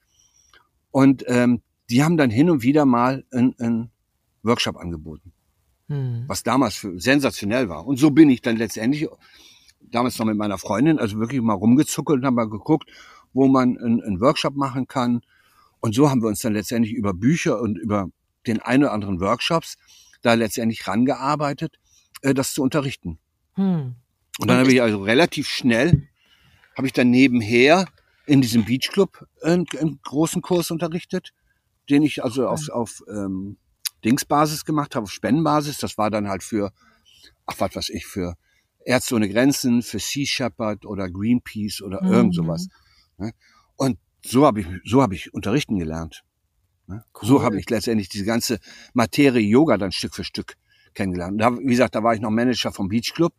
und 0.91 1.25
ähm, 1.27 1.63
die 1.91 2.03
haben 2.03 2.17
dann 2.17 2.31
hin 2.31 2.51
und 2.51 2.63
wieder 2.63 2.85
mal 2.85 3.25
einen 3.31 3.91
Workshop 4.43 4.77
angeboten. 4.77 5.33
Hm. 5.89 6.25
Was 6.27 6.43
damals 6.43 6.77
für 6.77 6.99
sensationell 6.99 7.69
war. 7.69 7.87
Und 7.87 7.99
so 7.99 8.11
bin 8.11 8.29
ich 8.31 8.43
dann 8.43 8.57
letztendlich 8.57 9.07
damals 9.81 10.19
noch 10.19 10.27
mit 10.27 10.37
meiner 10.37 10.59
Freundin, 10.59 10.99
also 10.99 11.19
wirklich 11.19 11.41
mal 11.41 11.55
rumgezuckelt 11.55 12.21
und 12.21 12.27
haben 12.27 12.35
mal 12.35 12.49
geguckt, 12.49 12.91
wo 13.33 13.47
man 13.47 13.79
einen, 13.79 14.03
einen 14.03 14.21
Workshop 14.21 14.57
machen 14.57 14.89
kann. 14.89 15.21
Und 15.81 15.95
so 15.95 16.11
haben 16.11 16.23
wir 16.23 16.29
uns 16.29 16.41
dann 16.41 16.55
letztendlich 16.55 16.95
über 16.95 17.15
Bücher 17.15 17.61
und 17.61 17.79
über 17.79 18.09
den 18.47 18.61
einen 18.61 18.85
oder 18.85 18.93
anderen 18.93 19.21
Workshops 19.21 19.77
da 20.23 20.35
letztendlich 20.35 20.87
rangearbeitet, 20.87 21.79
äh, 22.23 22.35
das 22.35 22.53
zu 22.53 22.63
unterrichten. 22.63 23.19
Hm. 23.55 23.95
Und 24.39 24.49
dann 24.49 24.59
habe 24.59 24.73
ich 24.73 24.83
also 24.83 25.03
relativ 25.03 25.49
schnell, 25.49 26.09
habe 26.77 26.87
ich 26.87 26.93
dann 26.93 27.11
nebenher 27.11 27.87
in 28.27 28.43
diesem 28.43 28.65
Beachclub 28.65 29.27
einen, 29.43 29.67
einen 29.79 30.01
großen 30.03 30.43
Kurs 30.43 30.71
unterrichtet, 30.71 31.33
den 31.89 32.03
ich 32.03 32.23
also 32.23 32.49
auf, 32.49 32.69
auf 32.69 33.03
ähm, 33.09 33.57
Dingsbasis 34.05 34.65
gemacht 34.65 34.95
habe, 34.95 35.05
auf 35.05 35.13
Spendenbasis. 35.13 35.79
Das 35.79 35.97
war 35.97 36.11
dann 36.11 36.29
halt 36.29 36.43
für, 36.43 36.73
ach 37.47 37.55
was 37.59 37.75
weiß 37.75 37.89
ich, 37.91 38.05
für 38.07 38.35
Ärzte 38.85 39.15
ohne 39.15 39.29
Grenzen, 39.29 39.83
für 39.83 39.99
Sea 39.99 40.27
Shepherd 40.27 40.85
oder 40.85 41.11
Greenpeace 41.11 41.83
oder 41.83 42.03
mhm. 42.03 42.13
irgend 42.13 42.35
sowas. 42.35 42.69
Ne? 43.19 43.33
Und 43.77 43.99
so 44.25 44.45
habe 44.45 44.61
ich, 44.61 44.67
so 44.85 45.03
habe 45.03 45.15
ich 45.15 45.33
unterrichten 45.33 45.79
gelernt. 45.79 46.25
Ne? 46.87 47.05
Cool. 47.15 47.29
So 47.29 47.43
habe 47.43 47.59
ich 47.59 47.69
letztendlich 47.69 48.09
diese 48.09 48.25
ganze 48.25 48.59
Materie 48.95 49.47
Yoga 49.47 49.77
dann 49.77 49.93
Stück 49.93 50.15
für 50.15 50.25
Stück 50.25 50.55
kennengelernt. 50.95 51.41
Da, 51.41 51.57
wie 51.59 51.65
gesagt, 51.65 51.95
da 51.95 52.03
war 52.03 52.15
ich 52.15 52.21
noch 52.21 52.31
Manager 52.31 52.73
vom 52.73 52.89
Beach 52.89 53.13
Club. 53.15 53.33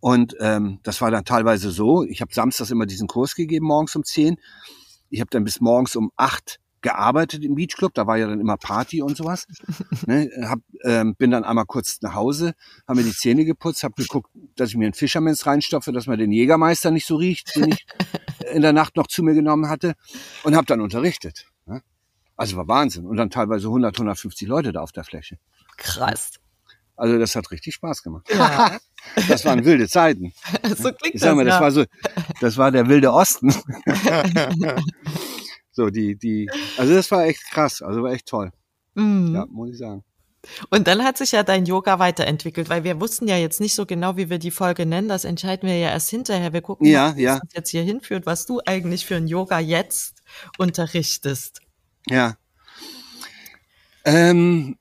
Und 0.00 0.34
ähm, 0.40 0.80
das 0.82 1.00
war 1.00 1.10
dann 1.10 1.24
teilweise 1.24 1.70
so, 1.70 2.02
ich 2.04 2.20
habe 2.20 2.34
samstags 2.34 2.70
immer 2.70 2.86
diesen 2.86 3.06
Kurs 3.06 3.34
gegeben, 3.34 3.66
morgens 3.66 3.94
um 3.94 4.02
zehn. 4.02 4.36
Ich 5.10 5.20
habe 5.20 5.30
dann 5.30 5.44
bis 5.44 5.60
morgens 5.60 5.94
um 5.94 6.10
acht 6.16 6.58
gearbeitet 6.82 7.44
im 7.44 7.54
Beach 7.54 7.76
Club, 7.76 7.94
da 7.94 8.06
war 8.06 8.18
ja 8.18 8.26
dann 8.26 8.40
immer 8.40 8.56
Party 8.56 9.00
und 9.00 9.16
sowas. 9.16 9.46
ne, 10.06 10.28
hab, 10.42 10.58
ähm, 10.82 11.14
bin 11.16 11.30
dann 11.30 11.44
einmal 11.44 11.64
kurz 11.64 11.98
nach 12.02 12.14
Hause, 12.14 12.54
habe 12.88 13.00
mir 13.00 13.04
die 13.04 13.14
Zähne 13.14 13.44
geputzt, 13.44 13.84
habe 13.84 13.94
geguckt, 13.94 14.30
dass 14.56 14.70
ich 14.70 14.76
mir 14.76 14.86
einen 14.86 14.94
Fischermans 14.94 15.46
reinstopfe, 15.46 15.92
dass 15.92 16.06
man 16.06 16.18
den 16.18 16.32
Jägermeister 16.32 16.90
nicht 16.90 17.06
so 17.06 17.16
riecht, 17.16 17.54
den 17.54 17.68
ich 17.70 17.86
in 18.52 18.62
der 18.62 18.72
Nacht 18.72 18.96
noch 18.96 19.06
zu 19.06 19.22
mir 19.22 19.34
genommen 19.34 19.68
hatte 19.68 19.94
und 20.42 20.56
habe 20.56 20.66
dann 20.66 20.80
unterrichtet. 20.80 21.46
Also 22.36 22.56
war 22.56 22.68
Wahnsinn. 22.68 23.06
Und 23.06 23.16
dann 23.16 23.30
teilweise 23.30 23.68
100, 23.68 23.96
150 23.96 24.48
Leute 24.48 24.72
da 24.72 24.80
auf 24.80 24.92
der 24.92 25.04
Fläche. 25.04 25.38
Krass. 25.76 26.32
Also 26.96 27.18
das 27.18 27.34
hat 27.34 27.50
richtig 27.50 27.74
Spaß 27.74 28.02
gemacht. 28.02 28.28
Ja. 28.30 28.78
Das 29.28 29.44
waren 29.44 29.64
wilde 29.64 29.88
Zeiten. 29.88 30.32
So 30.76 30.92
klingt 30.92 31.16
ich 31.16 31.20
sag 31.20 31.34
mal, 31.34 31.44
das, 31.44 31.56
ja. 31.56 31.60
war 31.60 31.72
so, 31.72 31.84
das 32.40 32.56
war 32.56 32.70
der 32.70 32.86
wilde 32.86 33.12
Osten. 33.12 33.52
so 35.72 35.90
die, 35.90 36.16
die, 36.16 36.48
also 36.78 36.94
das 36.94 37.10
war 37.10 37.24
echt 37.24 37.42
krass, 37.50 37.82
also 37.82 38.04
war 38.04 38.12
echt 38.12 38.26
toll. 38.26 38.52
Mhm. 38.94 39.34
Ja, 39.34 39.46
muss 39.50 39.70
ich 39.70 39.78
sagen. 39.78 40.04
Und 40.70 40.86
dann 40.86 41.02
hat 41.04 41.18
sich 41.18 41.32
ja 41.32 41.42
dein 41.42 41.66
Yoga 41.66 41.98
weiterentwickelt, 41.98 42.68
weil 42.68 42.84
wir 42.84 43.00
wussten 43.00 43.26
ja 43.28 43.36
jetzt 43.36 43.60
nicht 43.60 43.74
so 43.74 43.86
genau, 43.86 44.16
wie 44.16 44.30
wir 44.30 44.38
die 44.38 44.50
Folge 44.52 44.86
nennen. 44.86 45.08
Das 45.08 45.24
entscheiden 45.24 45.68
wir 45.68 45.78
ja 45.78 45.90
erst 45.90 46.10
hinterher. 46.10 46.52
Wir 46.52 46.62
gucken, 46.62 46.86
Ja, 46.86 47.10
was 47.10 47.20
ja. 47.20 47.34
uns 47.34 47.52
jetzt 47.54 47.70
hier 47.70 47.82
hinführt, 47.82 48.24
was 48.26 48.46
du 48.46 48.60
eigentlich 48.66 49.06
für 49.06 49.16
ein 49.16 49.26
Yoga 49.26 49.58
jetzt 49.58 50.22
unterrichtest. 50.58 51.61
Ja. 52.08 52.36
Ähm, 54.04 54.76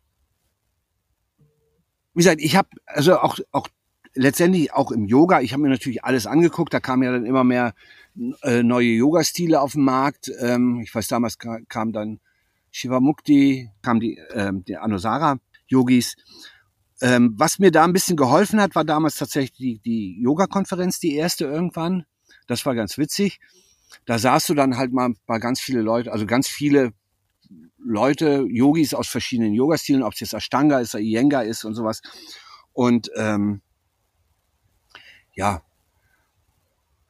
wie 2.14 2.20
gesagt, 2.20 2.42
ich 2.42 2.56
habe 2.56 2.70
also 2.86 3.20
auch 3.20 3.40
auch 3.52 3.68
letztendlich 4.14 4.74
auch 4.74 4.92
im 4.92 5.06
Yoga, 5.06 5.42
ich 5.42 5.54
habe 5.54 5.64
mir 5.64 5.70
natürlich 5.70 6.04
alles 6.04 6.28
angeguckt, 6.28 6.74
da 6.74 6.80
kamen 6.80 7.04
ja 7.04 7.12
dann 7.12 7.26
immer 7.26 7.44
mehr 7.44 7.74
äh, 8.44 8.64
neue 8.64 8.90
Yoga-Stile 8.90 9.62
auf 9.62 9.74
den 9.74 9.84
Markt. 9.84 10.32
Ähm, 10.40 10.82
ich 10.84 10.94
weiß, 10.94 11.08
damals 11.08 11.38
ka 11.38 11.60
kam 11.70 11.94
dann 11.94 12.20
Shivamukti, 12.72 13.70
kam 13.82 14.00
die, 14.00 14.20
ähm, 14.34 14.64
die 14.66 14.78
Anusara-Yogis. 14.78 16.16
Ähm, 17.02 17.34
was 17.38 17.60
mir 17.60 17.72
da 17.72 17.84
ein 17.84 17.94
bisschen 17.94 18.18
geholfen 18.18 18.62
hat, 18.62 18.76
war 18.76 18.84
damals 18.84 19.16
tatsächlich 19.16 19.54
die, 19.54 19.80
die 19.80 20.22
Yoga-Konferenz, 20.22 21.00
die 21.00 21.16
erste 21.16 21.46
irgendwann. 21.46 22.06
Das 22.48 22.66
war 22.66 22.76
ganz 22.76 22.98
witzig. 22.98 23.40
Da 24.06 24.20
saßt 24.20 24.50
du 24.50 24.54
dann 24.54 24.78
halt 24.78 24.94
mal 24.94 25.14
bei 25.26 25.40
ganz 25.40 25.60
viele 25.60 25.82
Leute, 25.82 26.12
also 26.12 26.26
ganz 26.26 26.48
viele 26.48 26.94
Leute, 27.84 28.46
Yogis 28.50 28.94
aus 28.94 29.08
verschiedenen 29.08 29.54
Yoga-Stilen, 29.54 30.04
ob 30.04 30.14
es 30.14 30.20
jetzt 30.20 30.34
Ashtanga 30.34 30.80
ist 30.80 30.94
oder 30.94 31.04
Iyengar 31.04 31.44
ist 31.44 31.64
und 31.64 31.74
sowas. 31.74 32.02
Und 32.74 33.12
ähm, 33.16 33.62
ja, 35.34 35.62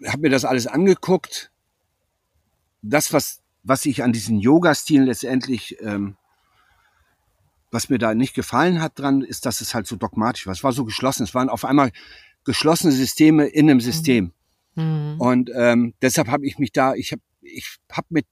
habe 0.06 0.22
mir 0.22 0.30
das 0.30 0.46
alles 0.46 0.68
angeguckt. 0.68 1.52
Das, 2.82 3.14
was, 3.14 3.42
was 3.64 3.86
ich 3.86 4.04
an 4.04 4.14
diesen 4.14 4.40
Yoga-Stilen 4.40 5.06
letztendlich, 5.06 5.78
ähm, 5.82 6.16
was 7.70 7.90
mir 7.90 8.00
da 8.00 8.14
nicht 8.14 8.34
gefallen 8.34 8.82
hat 8.82 9.00
dran, 9.00 9.22
ist, 9.22 9.46
dass 9.46 9.62
es 9.62 9.74
halt 9.74 9.88
so 9.88 9.96
dogmatisch 9.96 10.46
war. 10.46 10.54
Es 10.54 10.64
war 10.64 10.74
so 10.74 10.86
geschlossen. 10.86 11.24
Es 11.24 11.36
waren 11.36 11.50
auf 11.50 11.66
einmal 11.66 11.92
geschlossene 12.44 12.92
Systeme 12.92 13.46
in 13.46 13.70
einem 13.70 13.80
System. 13.80 14.34
Mhm. 14.76 15.16
Und 15.20 15.52
ähm, 15.56 15.94
deshalb 16.02 16.28
habe 16.28 16.46
ich 16.46 16.58
mich 16.58 16.72
da, 16.72 16.96
ich 16.96 17.12
habe 17.12 17.22
ich 17.42 17.78
hab 17.92 18.10
mit 18.10 18.26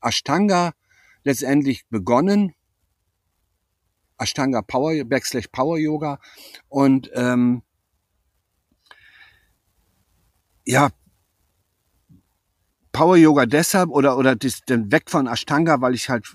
Ashtanga 0.00 0.72
letztendlich 1.24 1.86
begonnen. 1.88 2.54
Ashtanga 4.18 4.62
Power, 4.62 5.04
Backslash 5.04 5.48
Power 5.48 5.78
Yoga. 5.78 6.20
Und 6.68 7.10
ähm, 7.14 7.62
ja, 10.64 10.90
Power 12.92 13.16
Yoga 13.16 13.46
deshalb 13.46 13.90
oder, 13.90 14.16
oder 14.16 14.36
das, 14.36 14.60
dann 14.66 14.92
weg 14.92 15.10
von 15.10 15.26
Ashtanga, 15.26 15.80
weil 15.80 15.94
ich 15.94 16.08
halt 16.08 16.26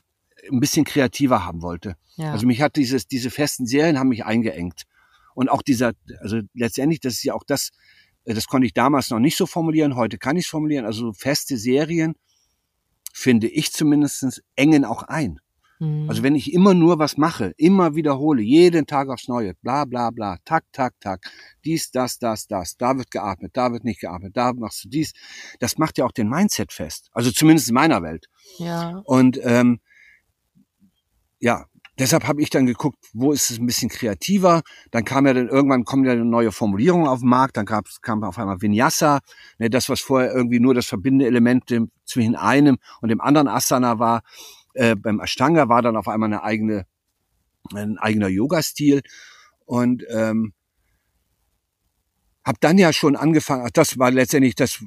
ein 0.51 0.59
bisschen 0.59 0.85
kreativer 0.85 1.45
haben 1.45 1.61
wollte. 1.61 1.95
Ja. 2.15 2.31
Also 2.31 2.47
mich 2.47 2.61
hat 2.61 2.75
dieses, 2.75 3.07
diese 3.07 3.29
festen 3.29 3.67
Serien 3.67 3.99
haben 3.99 4.09
mich 4.09 4.25
eingeengt. 4.25 4.83
Und 5.35 5.49
auch 5.49 5.61
dieser, 5.61 5.93
also 6.19 6.41
letztendlich, 6.55 6.99
das 6.99 7.13
ist 7.13 7.23
ja 7.23 7.35
auch 7.35 7.43
das, 7.45 7.69
äh, 8.25 8.33
das 8.33 8.47
konnte 8.47 8.65
ich 8.65 8.73
damals 8.73 9.11
noch 9.11 9.19
nicht 9.19 9.37
so 9.37 9.45
formulieren, 9.45 9.95
heute 9.95 10.17
kann 10.17 10.35
ich 10.35 10.45
es 10.45 10.49
formulieren. 10.49 10.85
Also 10.85 11.13
feste 11.13 11.57
Serien, 11.57 12.15
finde 13.17 13.47
ich 13.47 13.71
zumindestens 13.71 14.43
engen 14.55 14.85
auch 14.85 15.01
ein. 15.01 15.39
Mhm. 15.79 16.07
Also 16.07 16.21
wenn 16.21 16.35
ich 16.35 16.53
immer 16.53 16.75
nur 16.75 16.99
was 16.99 17.17
mache, 17.17 17.53
immer 17.57 17.95
wiederhole, 17.95 18.43
jeden 18.43 18.85
Tag 18.85 19.09
aufs 19.09 19.27
Neue, 19.27 19.55
bla 19.55 19.85
bla 19.85 20.11
bla, 20.11 20.37
tak, 20.45 20.65
tak, 20.71 20.93
tak, 20.99 21.25
dies, 21.65 21.89
das, 21.89 22.19
das, 22.19 22.45
das, 22.45 22.77
da 22.77 22.95
wird 22.95 23.09
geatmet, 23.09 23.57
da 23.57 23.71
wird 23.71 23.83
nicht 23.83 24.01
geatmet, 24.01 24.37
da 24.37 24.53
machst 24.53 24.83
du 24.83 24.89
dies, 24.89 25.13
das 25.59 25.79
macht 25.79 25.97
ja 25.97 26.05
auch 26.05 26.11
den 26.11 26.29
Mindset 26.29 26.71
fest. 26.71 27.09
Also 27.11 27.31
zumindest 27.31 27.69
in 27.69 27.73
meiner 27.73 28.03
Welt. 28.03 28.27
ja. 28.59 29.01
Und 29.05 29.39
ähm, 29.43 29.79
ja, 31.39 31.65
deshalb 31.99 32.27
habe 32.27 32.41
ich 32.41 32.49
dann 32.49 32.65
geguckt, 32.65 32.97
wo 33.13 33.31
ist 33.31 33.49
es 33.49 33.59
ein 33.59 33.65
bisschen 33.65 33.89
kreativer. 33.89 34.61
Dann 34.91 35.05
kam 35.05 35.25
ja 35.25 35.33
dann 35.33 35.49
irgendwann 35.49 35.85
kommen 35.85 36.05
ja 36.05 36.15
neue 36.15 36.51
Formulierungen 36.51 37.07
auf 37.07 37.19
den 37.19 37.29
Markt. 37.29 37.57
Dann 37.57 37.65
gab's, 37.65 38.01
kam 38.01 38.23
auf 38.23 38.37
einmal 38.37 38.61
Vinyasa, 38.61 39.19
ne, 39.57 39.69
das 39.69 39.89
was 39.89 39.99
vorher 40.01 40.33
irgendwie 40.33 40.59
nur 40.59 40.73
das 40.73 40.85
verbindende 40.85 41.27
Element 41.27 41.63
zwischen 42.05 42.35
einem 42.35 42.77
und 43.01 43.09
dem 43.09 43.21
anderen 43.21 43.47
Asana 43.47 43.99
war. 43.99 44.21
Äh, 44.73 44.95
beim 44.95 45.19
Ashtanga 45.19 45.69
war 45.69 45.81
dann 45.81 45.97
auf 45.97 46.07
einmal 46.07 46.27
eine 46.27 46.43
eigene, 46.43 46.85
ein 47.73 47.97
eigener 47.97 48.27
Yoga-Stil 48.27 49.01
und 49.65 50.03
ähm, 50.09 50.53
habe 52.45 52.57
dann 52.61 52.77
ja 52.77 52.93
schon 52.93 53.15
angefangen. 53.15 53.63
ach, 53.65 53.71
Das 53.71 53.99
war 53.99 54.09
letztendlich 54.09 54.55
das, 54.55 54.79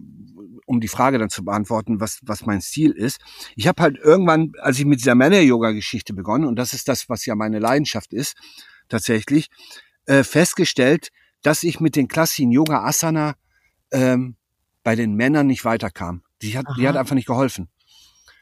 um 0.70 0.80
die 0.80 0.88
Frage 0.88 1.18
dann 1.18 1.30
zu 1.30 1.44
beantworten, 1.44 1.98
was 2.00 2.20
was 2.22 2.46
mein 2.46 2.60
Stil 2.62 2.92
ist. 2.92 3.18
Ich 3.56 3.66
habe 3.66 3.82
halt 3.82 3.98
irgendwann, 3.98 4.52
als 4.60 4.78
ich 4.78 4.84
mit 4.84 5.00
dieser 5.00 5.16
Männer-Yoga-Geschichte 5.16 6.14
begonnen, 6.14 6.46
und 6.46 6.54
das 6.56 6.72
ist 6.72 6.86
das, 6.88 7.08
was 7.08 7.26
ja 7.26 7.34
meine 7.34 7.58
Leidenschaft 7.58 8.12
ist, 8.12 8.36
tatsächlich, 8.88 9.48
äh, 10.06 10.22
festgestellt, 10.22 11.08
dass 11.42 11.64
ich 11.64 11.80
mit 11.80 11.96
den 11.96 12.06
klassischen 12.06 12.52
Yoga-Asana 12.52 13.34
ähm, 13.90 14.36
bei 14.84 14.94
den 14.94 15.14
Männern 15.14 15.48
nicht 15.48 15.64
weiterkam. 15.64 16.22
Die 16.40 16.56
hat, 16.56 16.66
die 16.78 16.86
hat 16.88 16.96
einfach 16.96 17.16
nicht 17.16 17.26
geholfen. 17.26 17.68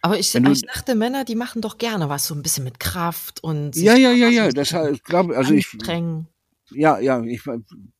Aber 0.02 0.18
ich, 0.18 0.32
du- 0.32 0.52
ich 0.52 0.62
dachte, 0.62 0.94
Männer, 0.94 1.24
die 1.24 1.34
machen 1.34 1.62
doch 1.62 1.78
gerne 1.78 2.08
was, 2.08 2.26
so 2.26 2.34
ein 2.34 2.42
bisschen 2.42 2.64
mit 2.64 2.78
Kraft 2.78 3.42
und 3.42 3.74
Ja, 3.74 3.96
ja, 3.96 4.12
ja, 4.12 4.28
ja. 4.28 4.48
Das 4.50 4.70
ich 4.92 5.02
glaube, 5.02 5.36
also 5.36 5.54
ich, 5.54 5.72
anstrengen. 5.72 6.28
Ja, 6.70 6.98
ja, 6.98 7.22
ich, 7.22 7.42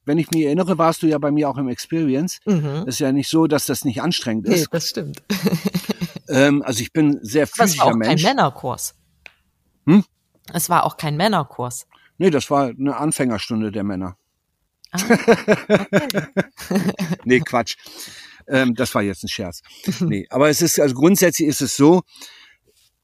wenn 0.05 0.19
ich 0.19 0.31
mich 0.31 0.45
erinnere, 0.45 0.79
warst 0.79 1.03
du 1.03 1.07
ja 1.07 1.19
bei 1.19 1.31
mir 1.31 1.49
auch 1.49 1.59
im 1.59 1.69
Experience. 1.69 2.39
Mhm. 2.47 2.83
Das 2.85 2.97
ist 2.97 2.99
ja 3.01 3.13
nicht 3.13 3.29
so, 3.29 3.47
dass 3.47 3.67
das 3.67 3.85
nicht 3.85 4.03
anstrengend 4.03 4.47
Nee, 4.49 4.55
ist. 4.57 4.69
das 4.73 4.89
stimmt. 4.89 5.23
Ähm, 6.31 6.63
also 6.63 6.83
ich 6.83 6.93
bin 6.93 7.19
sehr 7.23 7.45
Aber 7.45 7.51
es 7.53 7.59
war 7.59 7.67
physischer 7.69 7.85
auch 7.87 7.95
Mensch. 7.95 8.23
kein 8.23 8.37
Männerkurs. 8.37 8.95
Hm? 9.87 10.05
Es 10.53 10.69
war 10.69 10.85
auch 10.85 10.99
kein 10.99 11.17
Männerkurs. 11.17 11.87
Nee, 12.19 12.29
das 12.29 12.51
war 12.51 12.67
eine 12.69 12.99
Anfängerstunde 12.99 13.73
der 13.73 13.83
Männer. 13.83 14.19
Ah, 14.91 14.99
okay. 15.09 16.27
Nee, 17.25 17.41
Quatsch. 17.41 17.77
Ähm, 18.47 18.75
das 18.75 18.95
war 18.95 19.01
jetzt 19.03 19.25
ein 19.25 19.29
Scherz. 19.29 19.63
Nee, 20.01 20.27
aber 20.29 20.51
es 20.51 20.61
ist, 20.61 20.79
also 20.79 20.95
grundsätzlich 20.95 21.49
ist 21.49 21.63
es 21.63 21.77
so, 21.77 22.03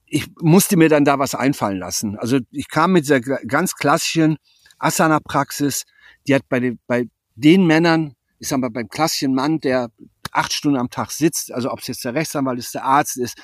ich 0.06 0.26
musste 0.42 0.76
mir 0.76 0.90
dann 0.90 1.06
da 1.06 1.18
was 1.18 1.34
einfallen 1.34 1.78
lassen. 1.78 2.18
Also 2.18 2.40
ich 2.50 2.68
kam 2.68 2.92
mit 2.92 3.04
dieser 3.04 3.16
gla- 3.16 3.46
ganz 3.46 3.74
klassischen 3.74 4.36
Asana-Praxis, 4.84 5.84
die 6.26 6.34
hat 6.34 6.48
bei 6.48 6.60
den, 6.60 6.78
bei 6.86 7.08
den 7.34 7.66
Männern, 7.66 8.14
ich 8.38 8.48
sag 8.48 8.60
mal, 8.60 8.70
beim 8.70 8.88
klassischen 8.88 9.34
Mann, 9.34 9.60
der 9.60 9.90
acht 10.30 10.52
Stunden 10.52 10.78
am 10.78 10.90
Tag 10.90 11.10
sitzt, 11.10 11.52
also 11.52 11.70
ob 11.70 11.80
es 11.80 11.86
jetzt 11.86 12.04
der 12.04 12.14
Rechtsanwalt 12.14 12.58
ist, 12.58 12.74
der 12.74 12.84
Arzt 12.84 13.16
ist, 13.16 13.36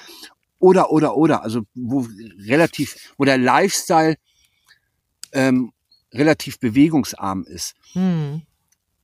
oder, 0.58 0.90
oder, 0.90 1.16
oder, 1.16 1.42
also 1.42 1.62
wo 1.74 2.06
relativ, 2.46 3.14
wo 3.16 3.24
der 3.24 3.38
Lifestyle 3.38 4.16
ähm, 5.32 5.72
relativ 6.12 6.58
bewegungsarm 6.58 7.44
ist. 7.44 7.74
Hm. 7.92 8.42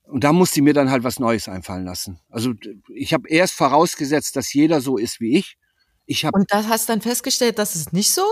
Und 0.03 0.23
da 0.23 0.33
musste 0.33 0.61
ich 0.61 0.65
mir 0.65 0.75
dann 0.75 0.91
halt 0.91 1.03
was 1.03 1.19
Neues 1.19 1.49
einfallen 1.49 1.85
lassen. 1.85 2.21
Also 2.29 2.53
ich 2.95 3.13
habe 3.13 3.29
erst 3.29 3.55
vorausgesetzt, 3.55 4.37
dass 4.37 4.53
jeder 4.53 4.81
so 4.81 4.99
ist 4.99 5.21
wie 5.21 5.37
ich. 5.37 5.57
Ich 6.07 6.25
habe, 6.25 6.39
Und 6.39 6.51
das 6.53 6.69
hast 6.69 6.89
dann 6.89 7.01
festgestellt, 7.01 7.59
das 7.59 7.75
ist 7.75 7.93
nicht 7.93 8.13
so? 8.13 8.25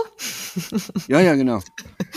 ja, 1.07 1.19
ja, 1.19 1.35
genau. 1.35 1.61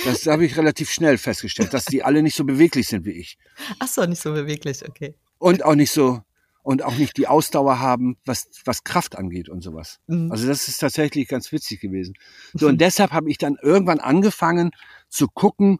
Das 0.04 0.24
habe 0.26 0.46
ich 0.46 0.56
relativ 0.56 0.90
schnell 0.90 1.18
festgestellt, 1.18 1.74
dass 1.74 1.84
die 1.84 2.04
alle 2.04 2.22
nicht 2.22 2.36
so 2.36 2.44
beweglich 2.44 2.86
sind 2.86 3.04
wie 3.04 3.12
ich. 3.12 3.36
Ach 3.80 3.88
so, 3.88 4.04
nicht 4.06 4.22
so 4.22 4.32
beweglich, 4.32 4.88
okay. 4.88 5.16
Und 5.38 5.64
auch 5.64 5.74
nicht 5.74 5.90
so, 5.90 6.22
und 6.62 6.84
auch 6.84 6.96
nicht 6.96 7.16
die 7.16 7.26
Ausdauer 7.26 7.80
haben, 7.80 8.18
was, 8.24 8.48
was 8.66 8.84
Kraft 8.84 9.16
angeht 9.16 9.48
und 9.48 9.62
sowas. 9.62 9.98
Mhm. 10.06 10.30
Also 10.30 10.46
das 10.46 10.68
ist 10.68 10.78
tatsächlich 10.78 11.26
ganz 11.26 11.50
witzig 11.50 11.80
gewesen. 11.80 12.14
So, 12.54 12.68
und 12.68 12.80
deshalb 12.80 13.10
habe 13.10 13.30
ich 13.30 13.38
dann 13.38 13.56
irgendwann 13.60 13.98
angefangen 13.98 14.70
zu 15.08 15.26
gucken, 15.26 15.78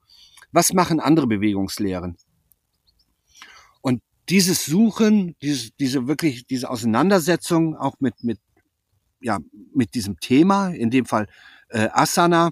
was 0.50 0.73
machen 0.73 0.99
andere 0.99 1.26
Bewegungslehren. 1.26 2.16
Und 3.80 4.02
dieses 4.28 4.64
Suchen, 4.64 5.37
dieses, 5.42 5.76
diese 5.76 6.08
wirklich, 6.08 6.47
diese 6.47 6.68
Auseinandersetzung 6.68 7.76
auch 7.76 7.97
mit, 8.00 8.25
mit 8.25 8.40
ja, 9.20 9.38
mit 9.75 9.94
diesem 9.94 10.20
Thema, 10.20 10.68
in 10.68 10.90
dem 10.90 11.06
Fall 11.06 11.26
äh, 11.68 11.88
Asana, 11.92 12.50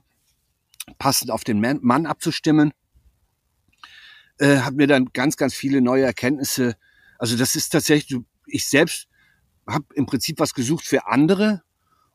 passend 0.99 1.31
auf 1.31 1.45
den 1.45 1.61
Mann 1.61 2.07
abzustimmen, 2.07 2.73
äh, 4.39 4.59
hat 4.59 4.75
mir 4.75 4.87
dann 4.87 5.07
ganz, 5.13 5.37
ganz 5.37 5.55
viele 5.55 5.81
neue 5.81 6.05
Erkenntnisse. 6.05 6.77
Also 7.19 7.37
das 7.37 7.55
ist 7.55 7.71
tatsächlich, 7.71 8.21
ich 8.47 8.69
selbst 8.69 9.09
habe 9.67 9.87
im 9.95 10.07
Prinzip 10.07 10.39
was 10.39 10.55
gesucht 10.55 10.85
für 10.85 11.07
andere 11.07 11.63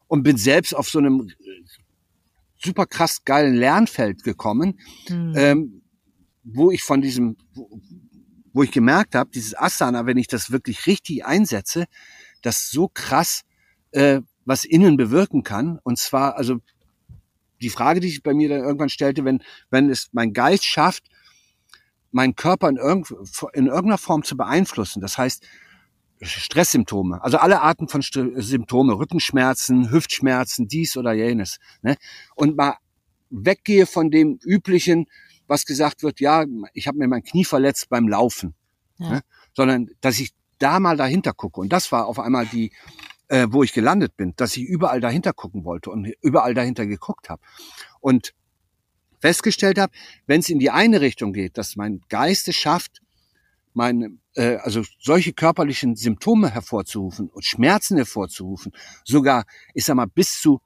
und 0.07 0.23
bin 0.23 0.37
selbst 0.37 0.73
auf 0.73 0.89
so 0.89 0.99
einem 0.99 1.27
äh, 1.27 1.33
super 2.57 2.85
krass 2.85 3.23
geilen 3.25 3.55
Lernfeld 3.55 4.23
gekommen, 4.23 4.79
mhm. 5.09 5.33
ähm, 5.35 5.81
wo 6.43 6.71
ich 6.71 6.83
von 6.83 7.01
diesem, 7.01 7.37
wo, 7.53 7.69
wo 8.53 8.63
ich 8.63 8.71
gemerkt 8.71 9.15
habe, 9.15 9.31
dieses 9.31 9.57
Asana, 9.57 10.05
wenn 10.05 10.17
ich 10.17 10.27
das 10.27 10.51
wirklich 10.51 10.85
richtig 10.85 11.25
einsetze, 11.25 11.85
das 12.41 12.69
so 12.69 12.87
krass 12.87 13.43
äh, 13.91 14.21
was 14.45 14.65
innen 14.65 14.97
bewirken 14.97 15.43
kann. 15.43 15.79
Und 15.83 15.97
zwar, 15.97 16.35
also 16.35 16.59
die 17.61 17.69
Frage, 17.69 17.99
die 17.99 18.09
sich 18.09 18.23
bei 18.23 18.33
mir 18.33 18.49
dann 18.49 18.61
irgendwann 18.61 18.89
stellte, 18.89 19.23
wenn, 19.25 19.43
wenn 19.69 19.89
es 19.89 20.09
mein 20.11 20.33
Geist 20.33 20.65
schafft, 20.65 21.03
meinen 22.11 22.35
Körper 22.35 22.69
in, 22.69 22.77
irgend, 22.77 23.11
in 23.53 23.67
irgendeiner 23.67 23.97
Form 23.97 24.23
zu 24.23 24.35
beeinflussen. 24.35 25.01
Das 25.01 25.17
heißt, 25.17 25.45
Stresssymptome, 26.23 27.23
also 27.23 27.37
alle 27.37 27.61
Arten 27.61 27.87
von 27.87 28.03
St 28.03 28.19
Symptome, 28.35 28.93
Rückenschmerzen, 28.93 29.91
Hüftschmerzen, 29.91 30.67
dies 30.67 30.95
oder 30.95 31.13
jenes. 31.13 31.59
Ne? 31.81 31.95
Und 32.35 32.55
mal 32.55 32.75
weggehe 33.31 33.87
von 33.87 34.11
dem 34.11 34.37
üblichen, 34.43 35.07
was 35.47 35.65
gesagt 35.65 36.03
wird, 36.03 36.19
ja, 36.19 36.45
ich 36.73 36.87
habe 36.87 36.99
mir 36.99 37.07
mein 37.07 37.23
Knie 37.23 37.45
verletzt 37.45 37.89
beim 37.89 38.07
Laufen. 38.07 38.53
Ja. 38.99 39.09
Ne? 39.09 39.21
Sondern 39.55 39.89
dass 40.01 40.19
ich 40.19 40.33
da 40.59 40.79
mal 40.79 40.95
dahinter 40.95 41.33
gucke. 41.33 41.59
Und 41.59 41.73
das 41.73 41.91
war 41.91 42.05
auf 42.05 42.19
einmal 42.19 42.45
die, 42.45 42.71
äh, 43.31 43.47
wo 43.49 43.63
ich 43.63 43.71
gelandet 43.71 44.17
bin, 44.17 44.33
dass 44.35 44.57
ich 44.57 44.63
überall 44.63 44.99
dahinter 44.99 45.31
gucken 45.31 45.63
wollte 45.63 45.89
und 45.89 46.05
überall 46.21 46.53
dahinter 46.53 46.85
geguckt 46.85 47.29
habe. 47.29 47.41
Und 48.01 48.33
festgestellt 49.21 49.77
habe, 49.77 49.93
wenn 50.27 50.41
es 50.41 50.49
in 50.49 50.59
die 50.59 50.69
eine 50.69 50.99
Richtung 50.99 51.31
geht, 51.31 51.57
dass 51.57 51.77
mein 51.77 52.01
Geist 52.09 52.49
es 52.49 52.55
schafft, 52.57 53.01
meine, 53.73 54.17
äh, 54.35 54.57
also 54.57 54.83
solche 54.99 55.31
körperlichen 55.31 55.95
Symptome 55.95 56.49
hervorzurufen 56.49 57.29
und 57.29 57.45
Schmerzen 57.45 57.95
hervorzurufen, 57.95 58.73
sogar, 59.05 59.45
ich 59.73 59.85
sag 59.85 59.95
mal, 59.95 60.07
bis 60.07 60.41
zu 60.41 60.59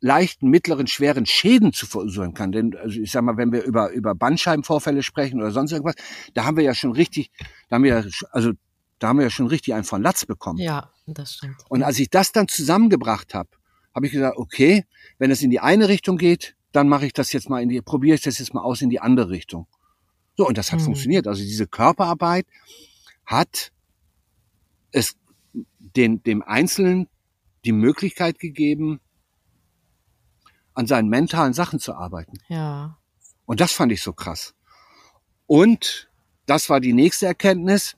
leichten, 0.00 0.48
mittleren, 0.48 0.88
schweren 0.88 1.26
Schäden 1.26 1.72
zu 1.72 1.86
verursachen 1.86 2.34
kann. 2.34 2.50
Denn 2.50 2.74
also 2.76 2.98
ich 2.98 3.12
sag 3.12 3.22
mal, 3.22 3.36
wenn 3.36 3.52
wir 3.52 3.62
über 3.62 3.92
über 3.92 4.16
Bandscheibenvorfälle 4.16 5.04
sprechen 5.04 5.40
oder 5.40 5.52
sonst 5.52 5.70
irgendwas, 5.70 5.94
da 6.34 6.44
haben 6.44 6.56
wir 6.56 6.64
ja 6.64 6.74
schon 6.74 6.90
richtig, 6.90 7.30
da 7.68 7.76
haben 7.76 7.84
wir 7.84 8.04
also 8.32 8.52
da 8.98 9.08
haben 9.08 9.18
wir 9.18 9.24
ja 9.24 9.30
schon 9.30 9.46
richtig 9.46 9.74
einen 9.74 9.84
von 9.84 10.02
Latz 10.02 10.24
bekommen. 10.26 10.58
Ja, 10.58 10.90
das 11.06 11.34
stimmt. 11.34 11.56
Und 11.68 11.82
als 11.82 11.98
ich 11.98 12.10
das 12.10 12.32
dann 12.32 12.48
zusammengebracht 12.48 13.34
habe, 13.34 13.50
habe 13.94 14.06
ich 14.06 14.12
gesagt, 14.12 14.36
okay, 14.38 14.84
wenn 15.18 15.30
es 15.30 15.42
in 15.42 15.50
die 15.50 15.60
eine 15.60 15.88
Richtung 15.88 16.16
geht, 16.16 16.56
dann 16.72 16.88
mache 16.88 17.06
ich 17.06 17.12
das 17.12 17.32
jetzt 17.32 17.48
mal 17.48 17.62
in 17.62 17.68
die, 17.68 17.80
probiere 17.80 18.16
ich 18.16 18.22
das 18.22 18.38
jetzt 18.38 18.54
mal 18.54 18.62
aus 18.62 18.82
in 18.82 18.90
die 18.90 19.00
andere 19.00 19.30
Richtung. 19.30 19.66
So, 20.36 20.46
und 20.46 20.58
das 20.58 20.72
hat 20.72 20.80
mhm. 20.80 20.86
funktioniert. 20.86 21.28
Also 21.28 21.42
diese 21.42 21.66
Körperarbeit 21.66 22.46
hat 23.24 23.70
es 24.90 25.16
den, 25.78 26.22
dem 26.22 26.42
Einzelnen 26.42 27.08
die 27.64 27.72
Möglichkeit 27.72 28.38
gegeben, 28.38 29.00
an 30.74 30.86
seinen 30.86 31.08
mentalen 31.08 31.54
Sachen 31.54 31.78
zu 31.78 31.94
arbeiten. 31.94 32.38
Ja. 32.48 32.98
Und 33.46 33.60
das 33.60 33.72
fand 33.72 33.92
ich 33.92 34.02
so 34.02 34.12
krass. 34.12 34.54
Und 35.46 36.10
das 36.46 36.68
war 36.68 36.80
die 36.80 36.92
nächste 36.92 37.26
Erkenntnis 37.26 37.96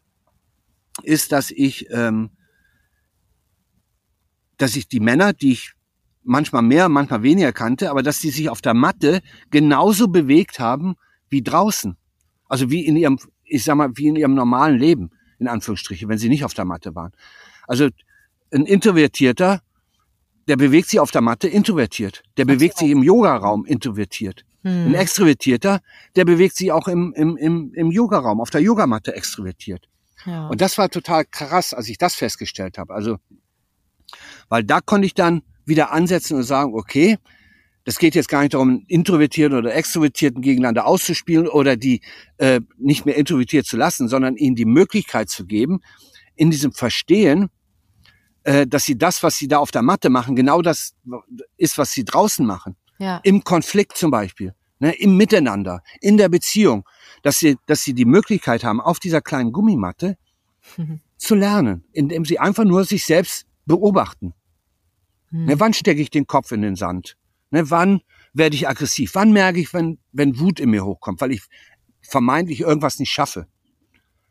ist, 1.02 1.32
dass 1.32 1.50
ich, 1.50 1.90
ähm, 1.90 2.30
dass 4.56 4.76
ich 4.76 4.88
die 4.88 5.00
Männer, 5.00 5.32
die 5.32 5.52
ich 5.52 5.72
manchmal 6.22 6.62
mehr, 6.62 6.88
manchmal 6.88 7.22
weniger 7.22 7.52
kannte, 7.52 7.90
aber 7.90 8.02
dass 8.02 8.20
die 8.20 8.30
sich 8.30 8.48
auf 8.48 8.60
der 8.60 8.74
Matte 8.74 9.20
genauso 9.50 10.08
bewegt 10.08 10.58
haben 10.58 10.96
wie 11.28 11.42
draußen. 11.42 11.96
Also 12.48 12.70
wie 12.70 12.84
in 12.84 12.96
ihrem, 12.96 13.18
ich 13.44 13.64
sag 13.64 13.76
mal, 13.76 13.90
wie 13.94 14.08
in 14.08 14.16
ihrem 14.16 14.34
normalen 14.34 14.78
Leben, 14.78 15.10
in 15.38 15.48
Anführungsstriche, 15.48 16.08
wenn 16.08 16.18
sie 16.18 16.28
nicht 16.28 16.44
auf 16.44 16.54
der 16.54 16.64
Matte 16.64 16.94
waren. 16.94 17.12
Also 17.66 17.88
ein 18.52 18.66
Introvertierter, 18.66 19.60
der 20.48 20.56
bewegt 20.56 20.88
sich 20.88 21.00
auf 21.00 21.10
der 21.10 21.22
Matte 21.22 21.48
introvertiert. 21.48 22.22
Der 22.36 22.44
bewegt 22.44 22.78
sich 22.78 22.90
im 22.90 23.02
Yogaraum 23.02 23.64
introvertiert. 23.64 24.44
Hm. 24.62 24.88
Ein 24.88 24.94
Extrovertierter, 24.94 25.80
der 26.14 26.24
bewegt 26.24 26.56
sich 26.56 26.70
auch 26.72 26.88
im, 26.88 27.12
im, 27.14 27.36
im, 27.36 27.72
im 27.74 27.90
Yogaraum, 27.90 28.40
auf 28.40 28.50
der 28.50 28.60
Yogamatte 28.60 29.14
extrovertiert. 29.14 29.88
Und 30.48 30.60
das 30.60 30.76
war 30.78 30.88
total 30.88 31.24
krass, 31.24 31.72
als 31.72 31.88
ich 31.88 31.98
das 31.98 32.14
festgestellt 32.14 32.78
habe. 32.78 32.94
Also, 32.94 33.18
weil 34.48 34.64
da 34.64 34.80
konnte 34.80 35.06
ich 35.06 35.14
dann 35.14 35.42
wieder 35.64 35.92
ansetzen 35.92 36.36
und 36.36 36.44
sagen, 36.44 36.74
okay, 36.74 37.18
das 37.84 37.98
geht 37.98 38.14
jetzt 38.14 38.28
gar 38.28 38.40
nicht 38.40 38.54
darum, 38.54 38.84
Introvertierten 38.88 39.56
oder 39.56 39.74
Extrovertierten 39.74 40.42
gegeneinander 40.42 40.86
auszuspielen 40.86 41.46
oder 41.46 41.76
die 41.76 42.00
äh, 42.38 42.60
nicht 42.78 43.06
mehr 43.06 43.16
introvertiert 43.16 43.66
zu 43.66 43.76
lassen, 43.76 44.08
sondern 44.08 44.36
ihnen 44.36 44.56
die 44.56 44.64
Möglichkeit 44.64 45.28
zu 45.28 45.46
geben, 45.46 45.80
in 46.34 46.50
diesem 46.50 46.72
Verstehen, 46.72 47.48
äh, 48.42 48.66
dass 48.66 48.84
sie 48.84 48.98
das, 48.98 49.22
was 49.22 49.38
sie 49.38 49.46
da 49.46 49.58
auf 49.58 49.70
der 49.70 49.82
Matte 49.82 50.10
machen, 50.10 50.34
genau 50.34 50.62
das 50.62 50.94
ist, 51.56 51.78
was 51.78 51.92
sie 51.92 52.04
draußen 52.04 52.44
machen. 52.44 52.76
Ja. 52.98 53.20
Im 53.22 53.44
Konflikt 53.44 53.96
zum 53.96 54.10
Beispiel, 54.10 54.54
ne, 54.80 54.92
im 54.92 55.16
Miteinander, 55.16 55.82
in 56.00 56.16
der 56.16 56.28
Beziehung 56.28 56.84
dass 57.22 57.40
sie, 57.40 57.56
dass 57.66 57.82
sie 57.82 57.92
die 57.92 58.04
Möglichkeit 58.04 58.62
haben, 58.62 58.80
auf 58.80 59.00
dieser 59.00 59.20
kleinen 59.20 59.52
Gummimatte 59.52 60.16
mhm. 60.76 61.00
zu 61.16 61.34
lernen, 61.34 61.84
indem 61.92 62.24
sie 62.24 62.38
einfach 62.38 62.64
nur 62.64 62.84
sich 62.84 63.04
selbst 63.04 63.46
beobachten. 63.66 64.34
Mhm. 65.30 65.44
Ne, 65.44 65.60
wann 65.60 65.74
stecke 65.74 66.00
ich 66.00 66.10
den 66.10 66.26
Kopf 66.26 66.52
in 66.52 66.62
den 66.62 66.76
Sand? 66.76 67.16
Ne, 67.50 67.70
wann 67.70 68.00
werde 68.32 68.56
ich 68.56 68.68
aggressiv? 68.68 69.14
Wann 69.14 69.32
merke 69.32 69.60
ich, 69.60 69.72
wenn, 69.74 69.98
wenn 70.12 70.38
Wut 70.38 70.60
in 70.60 70.70
mir 70.70 70.84
hochkommt, 70.84 71.20
weil 71.20 71.32
ich 71.32 71.42
vermeintlich 72.02 72.60
irgendwas 72.60 72.98
nicht 72.98 73.10
schaffe? 73.10 73.46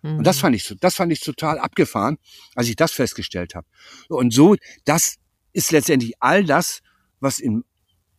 Und 0.02 0.24
das 0.24 0.38
hm. 0.38 0.42
fand 0.42 0.56
ich, 0.56 0.76
das 0.80 0.96
fand 0.96 1.12
ich 1.12 1.20
total 1.20 1.58
abgefahren, 1.58 2.18
als 2.54 2.68
ich 2.68 2.76
das 2.76 2.92
festgestellt 2.92 3.56
habe. 3.56 3.68
Und 4.08 4.34
so, 4.34 4.56
das 4.84 5.16
ist 5.52 5.72
letztendlich 5.72 6.14
all 6.20 6.44
das, 6.44 6.82
was 7.20 7.40
in 7.40 7.64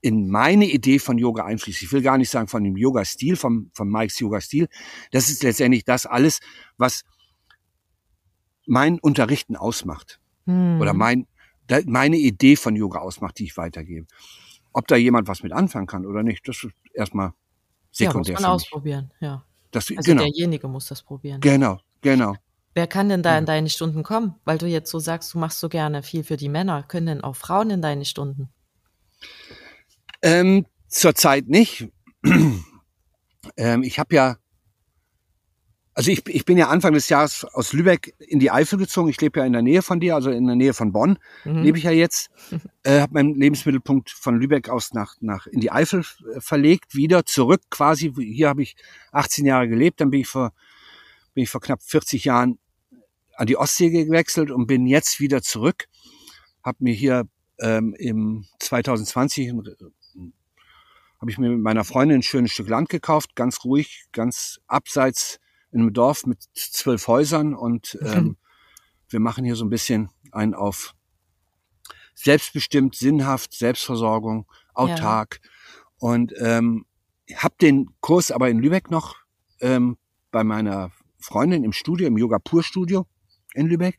in 0.07 0.29
meine 0.29 0.67
Idee 0.67 1.01
von 1.01 1.19
Yoga 1.19 1.45
einfließt. 1.45 1.83
Ich 1.83 1.91
will 1.91 2.01
gar 2.01 2.17
nicht 2.17 2.31
sagen 2.31 2.47
von 2.47 2.63
dem 2.63 2.77
Yoga-Stil, 2.77 3.35
vom, 3.35 3.71
von 3.73 3.89
Mikes 3.89 4.21
Yoga-Stil. 4.21 4.69
Das 5.11 5.31
ist 5.31 5.43
letztendlich 5.43 5.85
das 5.85 6.07
alles, 6.07 6.39
was 6.77 7.03
mein 8.67 9.01
Unterrichten 9.01 9.57
ausmacht. 9.57 10.21
Hm. 10.47 10.81
Oder 10.81 10.95
mein, 10.95 11.27
meine 11.87 12.17
Idee 12.17 12.57
von 12.57 12.75
Yoga 12.77 13.01
ausmacht, 13.01 13.39
die 13.39 13.45
ich 13.45 13.57
weitergebe. 13.57 14.07
Ob 14.73 14.87
da 14.89 14.97
jemand 14.97 15.29
was 15.29 15.43
mit 15.43 15.53
anfangen 15.53 15.87
kann 15.87 16.07
oder 16.07 16.23
nicht, 16.23 16.47
das 16.49 16.65
ist 16.65 16.75
erstmal 16.93 17.33
sekundär. 17.91 18.35
Ja, 18.35 18.39
muss 18.39 18.43
man 18.43 18.51
ausprobieren, 18.53 19.11
ja. 19.21 19.45
Das, 19.71 19.91
also 19.91 20.11
genau. 20.11 20.23
derjenige 20.23 20.69
muss 20.69 20.87
das 20.87 21.03
probieren. 21.03 21.41
Genau, 21.41 21.81
genau. 22.01 22.35
Wer 22.75 22.87
kann 22.87 23.09
denn 23.09 23.23
da 23.23 23.39
in 23.39 23.47
deine 23.47 23.71
Stunden 23.71 24.03
kommen? 24.03 24.35
Weil 24.45 24.59
du 24.59 24.67
jetzt 24.67 24.91
so 24.91 24.99
sagst, 24.99 25.33
du 25.33 25.39
machst 25.39 25.61
so 25.61 25.69
gerne 25.69 26.03
viel 26.03 26.25
für 26.25 26.37
die 26.37 26.51
Männer. 26.51 26.83
Können 26.83 27.07
denn 27.07 27.21
auch 27.23 27.35
Frauen 27.35 27.71
in 27.71 27.81
deine 27.81 28.05
Stunden? 28.05 28.51
Ähm, 30.21 30.67
Zurzeit 30.89 31.49
nicht. 31.49 31.89
ähm, 33.57 33.83
ich 33.83 33.99
habe 33.99 34.15
ja, 34.15 34.37
also 35.97 36.11
ich, 36.11 36.29
ich 36.29 36.45
bin 36.45 36.59
ja 36.59 36.69
Anfang 36.69 36.93
des 36.93 37.09
Jahres 37.09 37.47
aus 37.47 37.73
Lübeck 37.73 38.15
in 38.19 38.39
die 38.39 38.51
Eifel 38.51 38.79
gezogen. 38.79 39.09
Ich 39.09 39.19
lebe 39.23 39.41
ja 39.41 39.47
in 39.47 39.55
der 39.55 39.63
Nähe 39.63 39.81
von 39.81 39.99
dir, 39.99 40.15
also 40.15 40.31
in 40.31 40.47
der 40.47 40.55
Nähe 40.55 40.75
von 40.75 40.93
Bonn 40.93 41.19
mhm. 41.45 41.63
lebe 41.63 41.79
ich 41.79 41.85
ja 41.85 41.91
jetzt. 41.91 42.31
Äh, 42.83 43.01
habe 43.01 43.15
meinen 43.15 43.35
Lebensmittelpunkt 43.35 44.11
von 44.11 44.39
Lübeck 44.39 44.69
aus 44.69 44.93
nach, 44.93 45.17
nach 45.19 45.49
in 45.49 45.59
die 45.59 45.73
Eifel 45.73 46.05
äh, 46.33 46.41
verlegt, 46.41 46.95
wieder 46.95 47.27
zurück 47.27 47.63
quasi. 47.69 48.13
Hier 48.17 48.49
habe 48.49 48.63
ich 48.63 48.77
18 49.11 49.45
Jahre 49.45 49.69
gelebt, 49.69 50.01
dann 50.01 50.11
bin 50.11 50.21
ich 50.21 50.29
vor 50.29 50.53
bin 51.35 51.43
ich 51.43 51.51
vor 51.51 51.61
knapp 51.61 51.83
40 51.83 52.27
Jahren 52.27 52.61
an 53.35 53.49
die 53.49 53.57
Ostsee 53.57 53.91
gewechselt 53.91 54.53
und 54.53 54.69
bin 54.69 54.87
jetzt 54.87 55.19
wieder 55.19 55.43
zurück. 55.43 55.89
Habe 56.63 56.79
mir 56.79 56.95
hier 56.95 57.27
ähm, 57.59 57.93
im 57.99 58.45
2020 58.61 59.49
ein 59.49 59.63
habe 61.21 61.31
ich 61.31 61.39
mir 61.39 61.51
mit 61.51 61.61
meiner 61.61 61.83
Freundin 61.83 62.19
ein 62.19 62.23
schönes 62.23 62.53
Stück 62.53 62.69
Land 62.69 62.89
gekauft, 62.89 63.35
ganz 63.35 63.65
ruhig, 63.65 64.05
ganz 64.13 64.61
abseits 64.69 65.41
in 65.77 65.83
einem 65.83 65.93
Dorf 65.93 66.25
mit 66.25 66.43
zwölf 66.55 67.07
Häusern 67.07 67.55
und 67.55 67.99
mhm. 68.01 68.07
ähm, 68.07 68.37
wir 69.11 69.21
machen 69.21 69.45
hier 69.45 69.57
so 69.57 69.65
ein 69.67 69.71
bisschen 69.71 70.09
ein 70.33 70.55
auf 70.55 70.95
selbstbestimmt, 72.15 72.95
sinnhaft, 72.95 73.53
Selbstversorgung, 73.53 74.47
autark 74.73 75.39
ja. 75.43 75.51
und 75.99 76.33
ähm, 76.39 76.87
habe 77.35 77.57
den 77.61 77.91
Kurs 78.01 78.31
aber 78.31 78.49
in 78.49 78.59
Lübeck 78.59 78.91
noch 78.91 79.17
ähm, 79.61 79.99
bei 80.31 80.45
meiner 80.45 80.93
Freundin 81.19 81.63
im 81.63 81.73
Studio, 81.73 82.07
im 82.07 82.17
Yoga 82.17 82.39
Pur 82.39 82.63
Studio 82.63 83.07
in 83.53 83.67
Lübeck. 83.67 83.99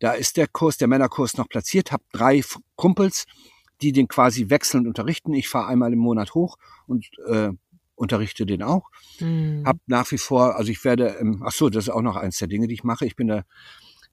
Da 0.00 0.12
ist 0.12 0.38
der 0.38 0.48
Kurs, 0.48 0.78
der 0.78 0.88
Männerkurs 0.88 1.36
noch 1.36 1.48
platziert, 1.48 1.92
habe 1.92 2.04
drei 2.12 2.42
Kumpels, 2.76 3.26
die 3.82 3.92
den 3.92 4.08
quasi 4.08 4.48
wechselnd 4.48 4.86
unterrichten. 4.86 5.34
Ich 5.34 5.50
fahre 5.50 5.66
einmal 5.68 5.92
im 5.92 5.98
Monat 5.98 6.34
hoch 6.34 6.56
und 6.86 7.06
äh, 7.26 7.50
unterrichte 8.02 8.44
den 8.44 8.62
auch. 8.62 8.90
Mhm. 9.20 9.62
Hab 9.64 9.78
nach 9.86 10.10
wie 10.10 10.18
vor, 10.18 10.56
also 10.56 10.70
ich 10.70 10.84
werde, 10.84 11.16
ähm, 11.20 11.42
ach 11.46 11.52
so, 11.52 11.70
das 11.70 11.84
ist 11.84 11.90
auch 11.90 12.02
noch 12.02 12.16
eins 12.16 12.38
der 12.38 12.48
Dinge, 12.48 12.66
die 12.66 12.74
ich 12.74 12.84
mache. 12.84 13.06
Ich 13.06 13.16
bin 13.16 13.28
der 13.28 13.44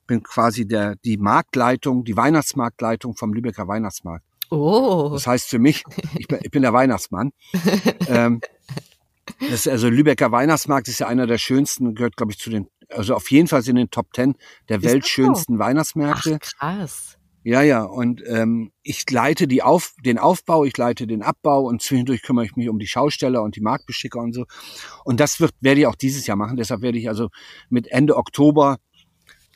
bin 0.06 0.24
quasi 0.24 0.66
der, 0.66 0.96
die 1.04 1.18
Marktleitung, 1.18 2.02
die 2.02 2.16
Weihnachtsmarktleitung 2.16 3.14
vom 3.14 3.32
Lübecker 3.32 3.68
Weihnachtsmarkt. 3.68 4.24
Oh. 4.50 5.10
Das 5.12 5.28
heißt 5.28 5.48
für 5.48 5.60
mich, 5.60 5.84
ich 6.18 6.26
bin, 6.26 6.40
ich 6.42 6.50
bin 6.50 6.62
der 6.62 6.72
Weihnachtsmann. 6.72 7.30
ähm, 8.08 8.40
das 9.48 9.68
also 9.68 9.88
Lübecker 9.88 10.32
Weihnachtsmarkt 10.32 10.88
ist 10.88 10.98
ja 10.98 11.06
einer 11.06 11.28
der 11.28 11.38
schönsten, 11.38 11.94
gehört 11.94 12.16
glaube 12.16 12.32
ich 12.32 12.38
zu 12.40 12.50
den, 12.50 12.66
also 12.88 13.14
auf 13.14 13.30
jeden 13.30 13.46
Fall 13.46 13.66
in 13.68 13.76
den 13.76 13.90
Top 13.90 14.12
Ten 14.12 14.34
der 14.68 14.82
weltschönsten 14.82 15.56
Ach, 15.56 15.66
Weihnachtsmärkte. 15.66 16.40
krass. 16.40 17.16
Ja, 17.42 17.62
ja, 17.62 17.82
und 17.82 18.22
ähm, 18.26 18.70
ich 18.82 19.08
leite 19.10 19.48
die 19.48 19.62
auf, 19.62 19.94
den 20.04 20.18
Aufbau, 20.18 20.64
ich 20.64 20.76
leite 20.76 21.06
den 21.06 21.22
Abbau 21.22 21.62
und 21.62 21.80
zwischendurch 21.80 22.22
kümmere 22.22 22.44
ich 22.44 22.54
mich 22.54 22.68
um 22.68 22.78
die 22.78 22.86
Schausteller 22.86 23.42
und 23.42 23.56
die 23.56 23.62
Marktbeschicker 23.62 24.20
und 24.20 24.34
so. 24.34 24.44
Und 25.04 25.20
das 25.20 25.40
wird, 25.40 25.52
werde 25.60 25.80
ich 25.80 25.86
auch 25.86 25.94
dieses 25.94 26.26
Jahr 26.26 26.36
machen. 26.36 26.58
Deshalb 26.58 26.82
werde 26.82 26.98
ich 26.98 27.08
also 27.08 27.30
mit 27.70 27.88
Ende 27.88 28.16
Oktober 28.16 28.76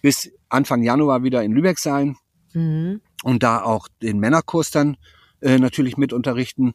bis 0.01 0.33
Anfang 0.49 0.83
Januar 0.83 1.23
wieder 1.23 1.43
in 1.43 1.53
Lübeck 1.53 1.79
sein 1.79 2.17
Mhm. 2.55 3.01
und 3.25 3.43
da 3.43 3.63
auch 3.63 3.89
den 4.01 4.21
Männerkurs 4.21 4.71
dann 4.71 4.97
äh, 5.43 5.59
natürlich 5.59 5.97
mit 5.97 6.13
unterrichten. 6.13 6.73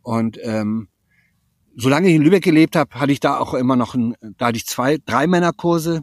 Und 0.00 0.38
ähm, 0.42 0.88
solange 1.76 2.08
ich 2.08 2.14
in 2.14 2.22
Lübeck 2.22 2.42
gelebt 2.42 2.76
habe, 2.76 2.94
hatte 2.94 3.12
ich 3.12 3.20
da 3.20 3.38
auch 3.38 3.54
immer 3.54 3.76
noch 3.76 3.94
ein, 3.94 4.16
da 4.38 4.46
hatte 4.46 4.56
ich 4.56 4.66
zwei, 4.66 4.98
drei 5.04 5.26
Männerkurse. 5.26 6.00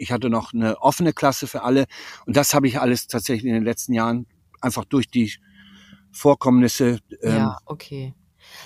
Ich 0.00 0.12
hatte 0.12 0.30
noch 0.30 0.52
eine 0.54 0.80
offene 0.80 1.12
Klasse 1.12 1.46
für 1.46 1.62
alle. 1.62 1.84
Und 2.26 2.36
das 2.36 2.54
habe 2.54 2.66
ich 2.68 2.80
alles 2.80 3.06
tatsächlich 3.06 3.46
in 3.48 3.54
den 3.54 3.64
letzten 3.64 3.92
Jahren 3.92 4.26
einfach 4.60 4.84
durch 4.84 5.08
die 5.10 5.32
Vorkommnisse. 6.12 6.98
Ähm, 7.22 7.36
Ja, 7.36 7.58
okay. 7.66 8.14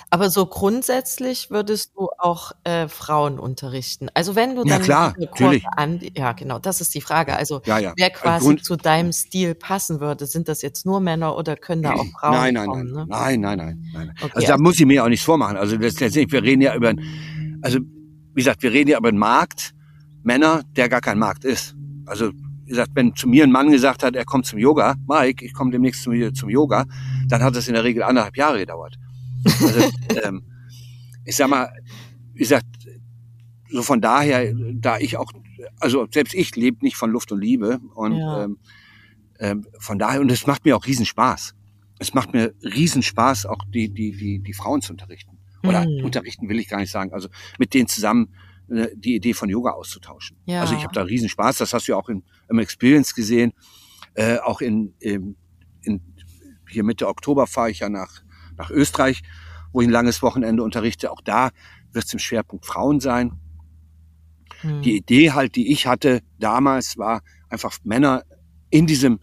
Aber 0.09 0.29
so 0.29 0.45
grundsätzlich 0.45 1.51
würdest 1.51 1.91
du 1.95 2.07
auch 2.17 2.53
äh, 2.63 2.87
Frauen 2.87 3.37
unterrichten. 3.37 4.07
Also 4.13 4.35
wenn 4.35 4.55
du 4.55 4.63
Ja, 4.63 4.69
dann 4.77 4.81
klar, 4.81 5.13
diese 5.17 5.27
Kurse 5.27 5.43
natürlich. 5.43 5.65
an, 5.75 5.99
ja 6.15 6.31
genau, 6.31 6.57
das 6.59 6.79
ist 6.81 6.95
die 6.95 7.01
Frage. 7.01 7.35
Also 7.35 7.61
Ja, 7.65 7.77
ja. 7.79 7.93
wer 7.97 8.07
Also 8.07 8.19
quasi 8.21 8.45
Grund- 8.45 8.63
zu 8.65 8.77
deinem 8.77 9.11
Stil 9.11 9.53
passen 9.53 9.99
würde, 9.99 10.25
sind 10.25 10.47
das 10.47 10.61
jetzt 10.61 10.85
nur 10.85 11.01
Männer 11.01 11.35
oder 11.37 11.55
können 11.57 11.83
da 11.83 11.93
auch 11.93 12.05
Frauen 12.19 12.31
nein, 12.33 12.53
nein, 12.53 12.65
kommen? 12.67 12.93
nein, 12.93 12.95
Ne? 12.95 13.05
nein, 13.09 13.41
nein, 13.41 13.57
nein, 13.57 13.89
nein. 13.93 14.11
Okay, 14.21 14.31
Also 14.35 14.47
da 14.47 14.57
muss 14.57 14.79
ich 14.79 14.85
mir 14.85 15.03
auch 15.03 15.09
nichts 15.09 15.25
vormachen. 15.25 15.57
Also 15.57 15.75
das, 15.75 15.99
letztendlich, 15.99 16.31
wir 16.31 16.41
reden 16.41 16.61
ja 16.61 16.73
über, 16.73 16.93
also 17.61 17.79
wie 18.33 18.41
gesagt, 18.41 18.63
wir 18.63 18.71
reden 18.71 18.89
ja 18.89 18.97
über 18.97 19.09
einen 19.09 19.17
Markt, 19.19 19.74
Männer, 20.25 20.63
der 20.75 20.89
gar 20.89 21.01
kein 21.01 21.19
Markt 21.19 21.45
ist. 21.45 21.75
Also 22.05 22.31
wie 22.65 22.69
gesagt, 22.69 22.91
wenn 22.95 23.15
zu 23.15 23.27
mir 23.29 23.43
ein 23.43 23.51
Mann 23.51 23.69
gesagt 23.71 24.03
hat, 24.03 24.15
er 24.15 24.25
kommt 24.25 24.45
zum 24.47 24.57
Yoga, 24.59 24.95
Mike, 25.07 25.45
ich 25.45 25.53
komme 25.53 25.71
demnächst 25.71 26.01
zu 26.01 26.09
mir 26.09 26.33
zum 26.33 26.49
Yoga, 26.49 26.85
dann 27.27 27.43
hat 27.43 27.55
das 27.55 27.67
in 27.67 27.75
der 27.75 27.83
Regel 27.83 28.01
anderthalb 28.03 28.35
Jahre 28.37 28.57
gedauert. 28.59 28.97
Also, 29.45 29.89
ähm, 30.23 30.41
ich 31.23 31.35
sag 31.35 31.47
mal, 31.49 31.69
wie 32.33 32.39
gesagt, 32.39 32.65
so 33.69 33.83
von 33.83 34.01
daher, 34.01 34.51
da 34.73 34.97
ich 34.97 35.15
auch, 35.17 35.31
also 35.79 36.07
selbst 36.11 36.33
ich 36.33 36.55
lebe 36.55 36.77
nicht 36.83 36.95
von 36.97 37.11
Luft 37.11 37.31
und 37.31 37.39
Liebe 37.39 37.79
und 37.93 38.17
Ja. 38.17 38.43
ähm, 38.45 38.57
ähm, 39.39 39.65
von 39.79 39.99
daher, 39.99 40.21
und 40.21 40.31
es 40.31 40.47
macht 40.47 40.65
mir 40.65 40.75
auch 40.75 40.85
Riesenspaß. 40.85 41.53
Es 41.99 42.13
macht 42.13 42.33
mir 42.33 42.53
Riesenspaß, 42.63 43.45
auch 43.45 43.59
die, 43.73 43.89
die, 43.89 44.11
die, 44.17 44.39
die 44.39 44.53
Frauen 44.53 44.81
zu 44.81 44.91
unterrichten. 44.93 45.37
Oder 45.63 45.83
Hm. 45.83 46.03
unterrichten 46.05 46.49
will 46.49 46.59
ich 46.59 46.67
gar 46.67 46.79
nicht 46.79 46.91
sagen, 46.91 47.13
also 47.13 47.27
mit 47.59 47.73
denen 47.73 47.87
zusammen 47.87 48.29
die 48.67 49.15
Idee 49.15 49.33
von 49.33 49.49
Yoga 49.49 49.71
auszutauschen. 49.71 50.37
Ja. 50.45 50.61
Also 50.61 50.75
ich 50.75 50.83
habe 50.83 50.93
da 50.93 51.03
Riesenspaß, 51.03 51.57
das 51.57 51.73
hast 51.73 51.87
du 51.87 51.93
ja 51.93 51.97
auch 51.97 52.09
in, 52.09 52.23
im 52.49 52.59
Experience 52.59 53.13
gesehen. 53.13 53.53
Äh, 54.15 54.37
auch 54.39 54.61
in, 54.61 54.93
in, 54.99 55.35
in 55.81 56.01
hier 56.69 56.83
Mitte 56.83 57.07
Oktober 57.07 57.47
fahre 57.47 57.71
ich 57.71 57.79
ja 57.79 57.89
nach, 57.89 58.23
nach 58.57 58.69
Österreich, 58.69 59.21
wo 59.71 59.81
ich 59.81 59.87
ein 59.87 59.91
langes 59.91 60.21
Wochenende 60.21 60.63
unterrichte. 60.63 61.11
Auch 61.11 61.21
da 61.21 61.51
wird 61.91 62.05
es 62.05 62.13
im 62.13 62.19
Schwerpunkt 62.19 62.65
Frauen 62.65 62.99
sein. 62.99 63.33
Hm. 64.61 64.81
Die 64.81 64.95
Idee 64.95 65.31
halt, 65.31 65.55
die 65.55 65.71
ich 65.71 65.87
hatte 65.87 66.21
damals, 66.39 66.97
war 66.97 67.21
einfach 67.49 67.77
Männer 67.83 68.23
in 68.69 68.87
diesem, 68.87 69.19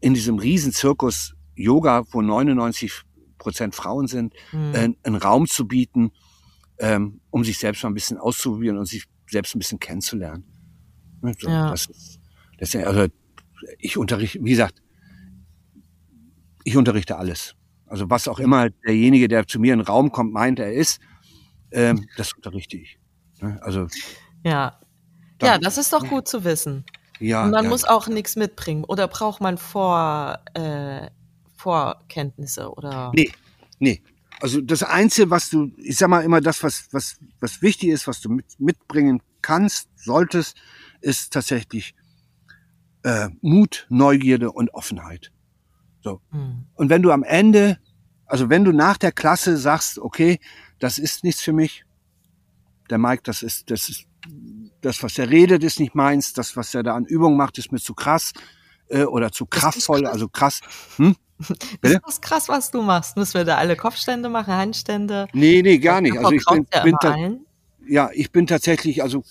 in 0.00 0.14
diesem 0.14 0.38
Riesenzirkus 0.38 1.34
Yoga, 1.54 2.04
wo 2.10 2.22
99 2.22 3.02
Prozent 3.38 3.74
Frauen 3.74 4.06
sind, 4.06 4.34
Hm. 4.50 4.74
äh, 4.74 4.88
einen 5.02 5.16
Raum 5.16 5.46
zu 5.46 5.66
bieten, 5.66 6.10
ähm, 6.78 7.20
um 7.30 7.44
sich 7.44 7.58
selbst 7.58 7.82
mal 7.82 7.90
ein 7.90 7.94
bisschen 7.94 8.18
auszuprobieren 8.18 8.78
und 8.78 8.86
sich 8.86 9.04
selbst 9.28 9.54
ein 9.54 9.58
bisschen 9.58 9.78
kennenzulernen. 9.78 10.44
Ne, 11.22 11.34
So, 11.38 11.48
Ja. 11.48 11.70
das 11.70 11.86
ist, 11.86 12.20
das 12.58 12.74
ist, 12.74 12.84
also 12.86 13.06
ich 13.78 13.96
unterrichte, 13.96 14.38
wie 14.42 14.50
gesagt, 14.50 14.80
ich 16.64 16.76
unterrichte 16.76 17.16
alles. 17.16 17.54
Also 17.86 18.08
was 18.10 18.28
auch 18.28 18.38
immer 18.38 18.70
derjenige, 18.70 19.28
der 19.28 19.46
zu 19.46 19.58
mir 19.58 19.72
in 19.72 19.80
den 19.80 19.86
Raum 19.86 20.12
kommt, 20.12 20.32
meint, 20.32 20.58
er 20.58 20.72
ist, 20.72 21.00
ähm, 21.72 22.06
das 22.16 22.32
unterrichte 22.34 22.76
ich. 22.76 22.98
Ne, 23.40 23.58
Also 23.62 23.86
ja. 24.44 24.78
dann- 25.38 25.48
ja, 25.48 25.58
das 25.58 25.78
ist 25.78 25.92
doch 25.92 26.06
gut 26.08 26.28
zu 26.28 26.44
wissen. 26.44 26.84
ja, 27.20 27.44
Und 27.44 27.50
man 27.50 27.64
ja, 27.64 27.70
muss 27.70 27.84
auch 27.84 28.08
nichts 28.08 28.36
mitbringen. 28.36 28.84
Oder 28.84 29.08
braucht 29.08 29.40
man 29.40 29.58
Vor, 29.58 30.38
äh, 30.54 31.08
Vorkenntnisse 31.56 32.70
oder? 32.72 33.10
Nee, 33.14 33.30
nee. 33.78 34.02
Also 34.40 34.60
das 34.60 34.82
Einzige, 34.82 35.30
was 35.30 35.50
du, 35.50 35.72
ich 35.78 35.96
sag 35.96 36.08
mal 36.08 36.24
immer 36.24 36.40
das, 36.40 36.62
was, 36.62 36.88
was, 36.92 37.18
was 37.40 37.60
wichtig 37.62 37.90
ist, 37.90 38.06
was 38.06 38.20
du 38.20 38.30
mit, 38.30 38.46
mitbringen 38.58 39.20
kannst, 39.42 39.88
solltest, 39.96 40.56
ist 41.00 41.32
tatsächlich 41.32 41.94
äh, 43.02 43.28
Mut, 43.40 43.86
Neugierde 43.88 44.52
und 44.52 44.72
Offenheit. 44.74 45.32
So. 46.02 46.20
Hm. 46.30 46.66
Und 46.74 46.90
wenn 46.90 47.02
du 47.02 47.10
am 47.10 47.24
Ende, 47.24 47.78
also 48.26 48.48
wenn 48.48 48.64
du 48.64 48.72
nach 48.72 48.96
der 48.96 49.12
Klasse 49.12 49.56
sagst, 49.56 49.98
okay, 49.98 50.38
das 50.78 50.98
ist 50.98 51.24
nichts 51.24 51.42
für 51.42 51.52
mich, 51.52 51.84
der 52.90 52.98
Mike, 52.98 53.22
das 53.24 53.42
ist, 53.42 53.70
das 53.70 53.88
ist, 53.88 54.06
das, 54.80 55.02
was 55.02 55.18
er 55.18 55.30
redet, 55.30 55.64
ist 55.64 55.80
nicht 55.80 55.94
meins, 55.94 56.32
das, 56.32 56.56
was 56.56 56.74
er 56.74 56.82
da 56.82 56.94
an 56.94 57.04
Übungen 57.04 57.36
macht, 57.36 57.58
ist 57.58 57.72
mir 57.72 57.80
zu 57.80 57.94
krass 57.94 58.32
äh, 58.88 59.04
oder 59.04 59.32
zu 59.32 59.46
kraftvoll, 59.46 60.02
krass. 60.02 60.12
also 60.12 60.28
krass. 60.28 60.60
Hm? 60.96 61.16
Ist 61.82 62.00
das 62.04 62.20
krass, 62.20 62.48
was 62.48 62.70
du 62.70 62.82
machst? 62.82 63.16
Müssen 63.16 63.34
wir 63.34 63.44
da 63.44 63.56
alle 63.56 63.76
Kopfstände 63.76 64.28
machen, 64.28 64.54
Handstände? 64.54 65.28
Nee, 65.32 65.62
nee, 65.62 65.78
gar 65.78 66.00
nicht. 66.00 66.18
Also 66.18 66.32
ich 66.32 66.44
bin, 66.44 66.66
bin 66.82 66.94
allen. 66.96 67.46
ja, 67.86 68.10
ich 68.12 68.32
bin 68.32 68.46
tatsächlich 68.46 69.02
also 69.02 69.22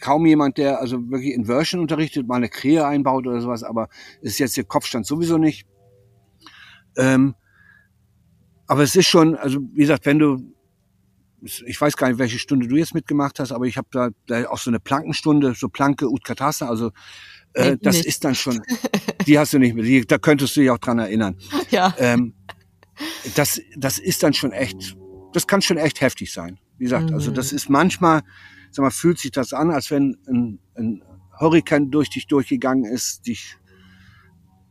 kaum 0.00 0.26
jemand, 0.26 0.58
der 0.58 0.80
also 0.80 1.10
wirklich 1.10 1.32
Inversion 1.32 1.80
unterrichtet, 1.80 2.26
mal 2.26 2.36
eine 2.36 2.48
Krähe 2.48 2.86
einbaut 2.86 3.26
oder 3.26 3.40
sowas, 3.40 3.62
aber 3.62 3.88
ist 4.20 4.38
jetzt 4.38 4.56
der 4.56 4.64
Kopfstand 4.64 5.06
sowieso 5.06 5.38
nicht. 5.38 5.66
Ähm, 6.96 7.34
aber 8.66 8.82
es 8.82 8.96
ist 8.96 9.06
schon, 9.06 9.36
also 9.36 9.60
wie 9.72 9.80
gesagt, 9.80 10.06
wenn 10.06 10.18
du, 10.18 10.52
ich 11.42 11.80
weiß 11.80 11.96
gar 11.96 12.08
nicht, 12.08 12.18
welche 12.18 12.38
Stunde 12.38 12.66
du 12.66 12.76
jetzt 12.76 12.94
mitgemacht 12.94 13.38
hast, 13.38 13.52
aber 13.52 13.66
ich 13.66 13.76
habe 13.76 13.88
da, 13.92 14.08
da 14.26 14.48
auch 14.48 14.58
so 14.58 14.70
eine 14.70 14.80
Plankenstunde, 14.80 15.54
so 15.54 15.68
Planke 15.68 16.08
Utkatasa, 16.08 16.68
also 16.68 16.90
äh, 17.56 17.76
das 17.80 17.96
nicht. 17.96 18.06
ist 18.06 18.24
dann 18.24 18.34
schon, 18.34 18.60
die 19.26 19.38
hast 19.38 19.52
du 19.52 19.58
nicht 19.58 19.74
mehr, 19.74 19.84
die, 19.84 20.06
da 20.06 20.18
könntest 20.18 20.56
du 20.56 20.60
dich 20.60 20.70
auch 20.70 20.78
dran 20.78 20.98
erinnern. 20.98 21.36
Ja. 21.70 21.94
Ähm, 21.98 22.34
das, 23.34 23.60
das 23.76 23.98
ist 23.98 24.22
dann 24.22 24.32
schon 24.34 24.52
echt, 24.52 24.96
das 25.32 25.46
kann 25.46 25.60
schon 25.62 25.76
echt 25.76 26.00
heftig 26.00 26.32
sein. 26.32 26.58
Wie 26.78 26.84
gesagt, 26.84 27.12
also 27.12 27.30
Mhm. 27.30 27.34
das 27.34 27.52
ist 27.52 27.68
manchmal, 27.68 28.22
sag 28.70 28.82
mal, 28.82 28.90
fühlt 28.90 29.18
sich 29.18 29.30
das 29.30 29.52
an, 29.52 29.70
als 29.70 29.90
wenn 29.90 30.16
ein, 30.28 30.58
ein 30.76 31.02
Hurrikan 31.38 31.90
durch 31.90 32.08
dich 32.10 32.26
durchgegangen 32.26 32.84
ist, 32.84 33.26
dich 33.26 33.56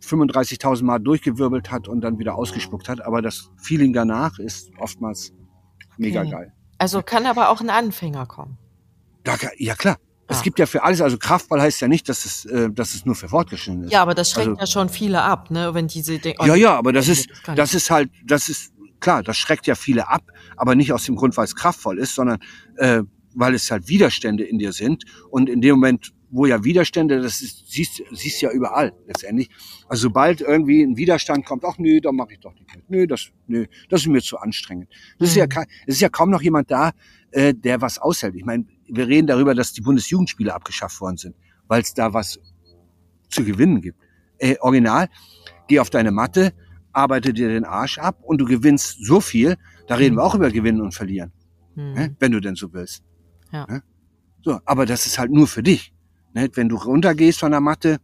35.000 0.01 0.83
Mal 0.83 0.99
durchgewirbelt 0.99 1.71
hat 1.71 1.87
und 1.87 2.01
dann 2.01 2.19
wieder 2.19 2.35
ausgespuckt 2.35 2.89
hat. 2.89 3.01
Aber 3.01 3.21
das 3.21 3.49
Feeling 3.57 3.93
danach 3.93 4.37
ist 4.39 4.71
oftmals 4.77 5.33
mega 5.97 6.21
Okay. 6.21 6.31
geil. 6.31 6.53
Also 6.77 7.01
kann 7.01 7.25
aber 7.25 7.49
auch 7.49 7.61
ein 7.61 7.69
Anfänger 7.69 8.25
kommen. 8.25 8.57
Da, 9.23 9.35
ja 9.57 9.75
klar. 9.75 9.97
Es 10.27 10.39
Ah. 10.39 10.41
gibt 10.41 10.57
ja 10.59 10.65
für 10.65 10.81
alles, 10.83 11.01
also 11.01 11.17
Kraftball 11.17 11.61
heißt 11.61 11.81
ja 11.81 11.87
nicht, 11.87 12.09
dass 12.09 12.25
es, 12.25 12.45
äh, 12.45 12.69
dass 12.71 12.95
es 12.95 13.05
nur 13.05 13.15
für 13.15 13.29
Fortgeschrittene 13.29 13.85
ist. 13.85 13.91
Ja, 13.91 14.01
aber 14.01 14.15
das 14.15 14.31
schreckt 14.31 14.47
Also- 14.49 14.59
ja 14.59 14.67
schon 14.67 14.89
viele 14.89 15.21
ab, 15.21 15.51
ne? 15.51 15.73
Wenn 15.73 15.87
diese 15.87 16.17
denken, 16.17 16.45
Ja, 16.45 16.55
ja, 16.55 16.75
aber 16.75 16.91
das 16.93 17.07
ist, 17.07 17.29
kann 17.43 17.55
das 17.55 17.73
ist 17.75 17.91
halt, 17.91 18.09
das 18.25 18.49
ist 18.49 18.73
klar, 18.99 19.21
das 19.21 19.37
schreckt 19.37 19.67
ja 19.67 19.75
viele 19.75 20.07
ab, 20.09 20.23
aber 20.57 20.73
nicht 20.75 20.91
aus 20.93 21.03
dem 21.05 21.15
Grund, 21.15 21.37
weil 21.37 21.45
es 21.45 21.55
kraftvoll 21.55 21.99
ist, 21.99 22.15
sondern 22.15 22.39
äh, 22.77 23.03
weil 23.35 23.53
es 23.53 23.69
halt 23.69 23.87
Widerstände 23.87 24.43
in 24.45 24.57
dir 24.57 24.71
sind. 24.71 25.03
Und 25.29 25.49
in 25.49 25.61
dem 25.61 25.75
Moment, 25.75 26.11
wo 26.31 26.45
ja 26.47 26.63
Widerstände, 26.63 27.21
das 27.21 27.41
ist, 27.41 27.69
siehst, 27.69 28.01
siehst 28.11 28.41
ja 28.41 28.49
überall 28.49 28.93
letztendlich. 29.07 29.49
Also 29.87 30.03
sobald 30.03 30.41
irgendwie 30.41 30.81
ein 30.81 30.97
Widerstand 30.97 31.45
kommt, 31.45 31.63
ach 31.65 31.77
nö, 31.77 31.99
da 32.01 32.11
mache 32.11 32.33
ich 32.33 32.39
doch 32.39 32.53
nicht 32.53 32.73
mit. 32.75 32.89
Nö, 32.89 33.05
das, 33.05 33.27
nö, 33.47 33.65
das 33.89 34.01
ist 34.01 34.07
mir 34.07 34.21
zu 34.21 34.37
anstrengend. 34.39 34.87
Das 35.19 35.29
ist 35.29 35.35
ja, 35.35 35.45
Mhm. 35.45 35.49
kein, 35.49 35.65
es 35.85 35.95
ist 35.95 36.01
ja 36.01 36.09
kaum 36.09 36.29
noch 36.31 36.41
jemand 36.41 36.71
da, 36.71 36.91
äh, 37.31 37.53
der 37.53 37.81
was 37.81 37.99
aushält. 37.99 38.35
Ich 38.35 38.45
meine, 38.45 38.65
wir 38.87 39.07
reden 39.07 39.27
darüber, 39.27 39.55
dass 39.55 39.73
die 39.73 39.81
Bundesjugendspiele 39.81 40.53
abgeschafft 40.53 40.99
worden 41.01 41.17
sind, 41.17 41.35
weil 41.67 41.81
es 41.81 41.93
da 41.93 42.13
was 42.13 42.39
zu 43.29 43.43
gewinnen 43.43 43.81
gibt. 43.81 43.99
Äh, 44.37 44.55
original, 44.59 45.09
geh 45.67 45.79
auf 45.79 45.89
deine 45.89 46.11
Matte, 46.11 46.53
arbeite 46.93 47.33
dir 47.33 47.47
den 47.49 47.65
Arsch 47.65 47.97
ab 47.97 48.19
und 48.23 48.37
du 48.39 48.45
gewinnst 48.45 48.97
so 49.03 49.19
viel, 49.21 49.57
da 49.87 49.95
reden 49.95 50.15
wir 50.17 50.23
auch 50.23 50.35
über 50.35 50.49
Gewinnen 50.51 50.81
und 50.81 50.93
Verlieren, 50.93 51.31
Hm. 51.75 51.93
ne? 51.93 52.15
wenn 52.19 52.31
du 52.31 52.39
denn 52.39 52.55
so 52.55 52.71
willst. 52.73 53.03
Ja. 53.51 53.65
Ne? 53.69 53.83
So, 54.43 54.59
aber 54.65 54.85
das 54.85 55.05
ist 55.05 55.17
halt 55.17 55.31
nur 55.31 55.47
für 55.47 55.63
dich. 55.63 55.93
Ne? 56.33 56.49
Wenn 56.53 56.69
du 56.69 56.75
runtergehst 56.77 57.39
von 57.39 57.51
der 57.51 57.61
Matte, 57.61 57.97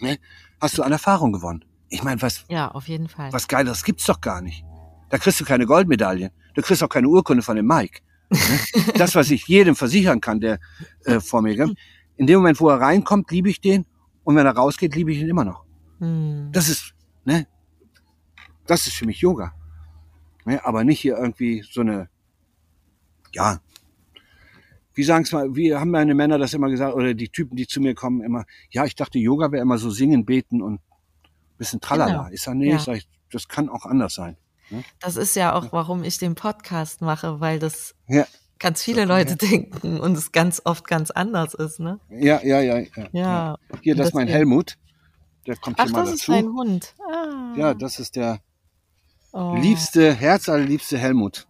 ne? 0.00 0.18
hast 0.60 0.78
du 0.78 0.82
an 0.82 0.92
Erfahrung 0.92 1.32
gewonnen. 1.32 1.64
Ich 1.90 2.02
meine, 2.02 2.20
was, 2.22 2.44
Ja, 2.48 2.68
auf 2.70 2.88
jeden 2.88 3.08
Fall. 3.08 3.32
was 3.32 3.48
Geileres 3.48 3.82
gibt's 3.84 4.04
doch 4.04 4.20
gar 4.20 4.40
nicht. 4.40 4.64
Da 5.10 5.18
kriegst 5.18 5.40
du 5.40 5.44
keine 5.44 5.64
Goldmedaillen. 5.66 6.30
Du 6.54 6.62
kriegst 6.62 6.82
auch 6.82 6.88
keine 6.88 7.08
Urkunde 7.08 7.42
von 7.42 7.56
dem 7.56 7.66
Mike. 7.66 8.00
Ne? 8.30 8.38
das, 8.96 9.14
was 9.14 9.30
ich 9.30 9.46
jedem 9.48 9.74
versichern 9.74 10.20
kann, 10.20 10.40
der 10.40 10.58
äh, 11.04 11.20
vor 11.20 11.42
mir 11.42 11.56
kommt. 11.56 11.78
in 12.16 12.26
dem 12.26 12.38
Moment, 12.40 12.60
wo 12.60 12.68
er 12.68 12.80
reinkommt, 12.80 13.30
liebe 13.30 13.48
ich 13.48 13.60
den. 13.60 13.86
Und 14.24 14.36
wenn 14.36 14.44
er 14.46 14.52
rausgeht, 14.56 14.94
liebe 14.94 15.12
ich 15.12 15.18
ihn 15.20 15.28
immer 15.28 15.44
noch. 15.44 15.64
Hm. 16.00 16.50
Das 16.52 16.68
ist, 16.68 16.94
ne? 17.24 17.46
Das 18.66 18.86
ist 18.86 18.94
für 18.96 19.06
mich 19.06 19.20
Yoga. 19.20 19.54
Ne? 20.44 20.64
Aber 20.64 20.84
nicht 20.84 21.00
hier 21.00 21.16
irgendwie 21.16 21.62
so 21.70 21.80
eine, 21.80 22.08
ja, 23.32 23.60
wie 24.94 25.04
sagen 25.04 25.24
es 25.24 25.32
mal, 25.32 25.54
wie 25.54 25.74
haben 25.74 25.90
meine 25.90 26.14
Männer 26.14 26.38
das 26.38 26.54
immer 26.54 26.68
gesagt, 26.68 26.94
oder 26.94 27.14
die 27.14 27.28
Typen, 27.28 27.56
die 27.56 27.66
zu 27.66 27.80
mir 27.80 27.94
kommen, 27.94 28.20
immer, 28.22 28.44
ja, 28.70 28.84
ich 28.84 28.96
dachte, 28.96 29.18
Yoga 29.18 29.52
wäre 29.52 29.62
immer 29.62 29.78
so 29.78 29.90
singen, 29.90 30.24
beten 30.26 30.60
und 30.60 30.74
ein 30.74 30.80
bisschen 31.56 31.80
tralala. 31.80 32.24
Genau. 32.24 32.28
Ich 32.34 32.42
sage, 32.42 32.58
nee, 32.58 32.70
Ja. 32.70 32.76
ich 32.76 32.82
sag, 32.82 33.00
das 33.30 33.46
kann 33.48 33.68
auch 33.68 33.86
anders 33.86 34.14
sein. 34.14 34.36
Das 35.00 35.16
ist 35.16 35.36
ja 35.36 35.54
auch, 35.54 35.72
warum 35.72 36.04
ich 36.04 36.18
den 36.18 36.34
Podcast 36.34 37.00
mache, 37.00 37.40
weil 37.40 37.58
das 37.58 37.94
Ja, 38.06 38.26
ganz 38.58 38.82
viele 38.82 39.04
Leute 39.04 39.36
denken 39.36 40.00
und 40.00 40.16
es 40.16 40.32
ganz 40.32 40.62
oft 40.64 40.86
ganz 40.86 41.10
anders 41.10 41.54
ist, 41.54 41.80
ne? 41.80 42.00
ja, 42.10 42.40
ja, 42.42 42.60
ja. 42.60 42.78
ja. 42.78 43.08
Ja. 43.12 43.58
Hier, 43.82 43.94
das 43.94 44.08
ist 44.08 44.14
mein 44.14 44.28
Helmut. 44.28 44.76
Der 45.46 45.56
kommt 45.56 45.78
Ach, 45.78 45.84
hier 45.84 45.92
mal 45.92 46.04
das 46.04 46.14
ist 46.14 46.28
dein 46.28 46.48
Hund. 46.48 46.94
Ah. 47.10 47.54
Ja, 47.56 47.74
das 47.74 47.98
ist 47.98 48.16
der 48.16 48.40
Oh. 49.32 49.54
liebste, 49.60 50.14
herzallerliebste 50.14 50.96
Helmut. 50.96 51.46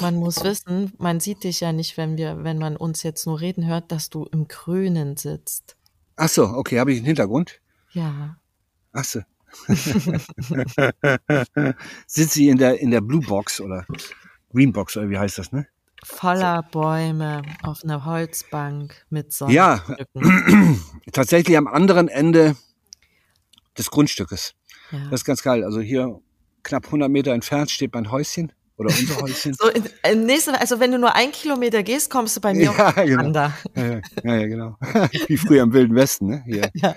Man 0.00 0.16
muss 0.16 0.42
wissen, 0.42 0.92
man 0.98 1.20
sieht 1.20 1.44
dich 1.44 1.60
ja 1.60 1.72
nicht, 1.72 1.96
wenn 1.96 2.16
wir, 2.16 2.42
wenn 2.44 2.58
man 2.58 2.76
uns 2.76 3.02
jetzt 3.02 3.26
nur 3.26 3.40
reden 3.40 3.66
hört, 3.66 3.90
dass 3.92 4.10
du 4.10 4.24
im 4.24 4.48
Grünen 4.48 5.16
sitzt. 5.16 5.76
Ach 6.16 6.28
so, 6.28 6.44
okay, 6.44 6.78
habe 6.80 6.92
ich 6.92 6.98
einen 6.98 7.06
Hintergrund? 7.06 7.60
Ja. 7.92 8.36
Ach 8.92 9.04
so. 9.04 9.20
Sitzt 12.06 12.34
sie 12.34 12.48
in 12.48 12.58
der, 12.58 12.80
in 12.80 12.90
der 12.90 13.00
Blue 13.00 13.20
Box 13.20 13.60
oder 13.60 13.86
Green 14.52 14.72
Box 14.72 14.96
oder 14.96 15.10
wie 15.10 15.18
heißt 15.18 15.38
das, 15.38 15.52
ne? 15.52 15.66
Voller 16.02 16.62
Bäume 16.62 17.42
auf 17.62 17.84
einer 17.84 18.04
Holzbank 18.04 19.04
mit 19.10 19.38
Ja. 19.48 19.82
Sonnenstücken. 19.86 20.80
Tatsächlich 21.12 21.56
am 21.56 21.66
anderen 21.66 22.08
Ende 22.08 22.56
des 23.76 23.90
Grundstückes. 23.90 24.54
Ja. 24.92 24.98
Das 25.10 25.20
ist 25.20 25.24
ganz 25.24 25.42
geil. 25.42 25.62
Also 25.62 25.80
hier 25.80 26.20
knapp 26.62 26.86
100 26.86 27.10
Meter 27.10 27.32
entfernt 27.32 27.70
steht 27.70 27.94
mein 27.94 28.10
Häuschen 28.10 28.52
oder 28.76 28.88
unser 28.88 29.20
Häuschen. 29.20 29.54
So, 29.58 29.68
in, 29.68 29.84
in 30.10 30.24
nächste, 30.24 30.58
also 30.58 30.80
wenn 30.80 30.90
du 30.90 30.98
nur 30.98 31.14
einen 31.14 31.32
Kilometer 31.32 31.82
gehst, 31.82 32.10
kommst 32.10 32.36
du 32.36 32.40
bei 32.40 32.54
mir 32.54 32.72
Ja, 32.76 32.90
genau. 32.92 33.32
Ja, 33.32 33.52
ja, 33.76 34.00
ja, 34.24 34.34
ja, 34.36 34.46
genau. 34.46 34.76
Wie 35.26 35.36
früher 35.36 35.62
im 35.62 35.72
Wilden 35.72 35.94
Westen, 35.94 36.28
ne? 36.28 36.42
Hier. 36.46 36.70
Ja. 36.74 36.96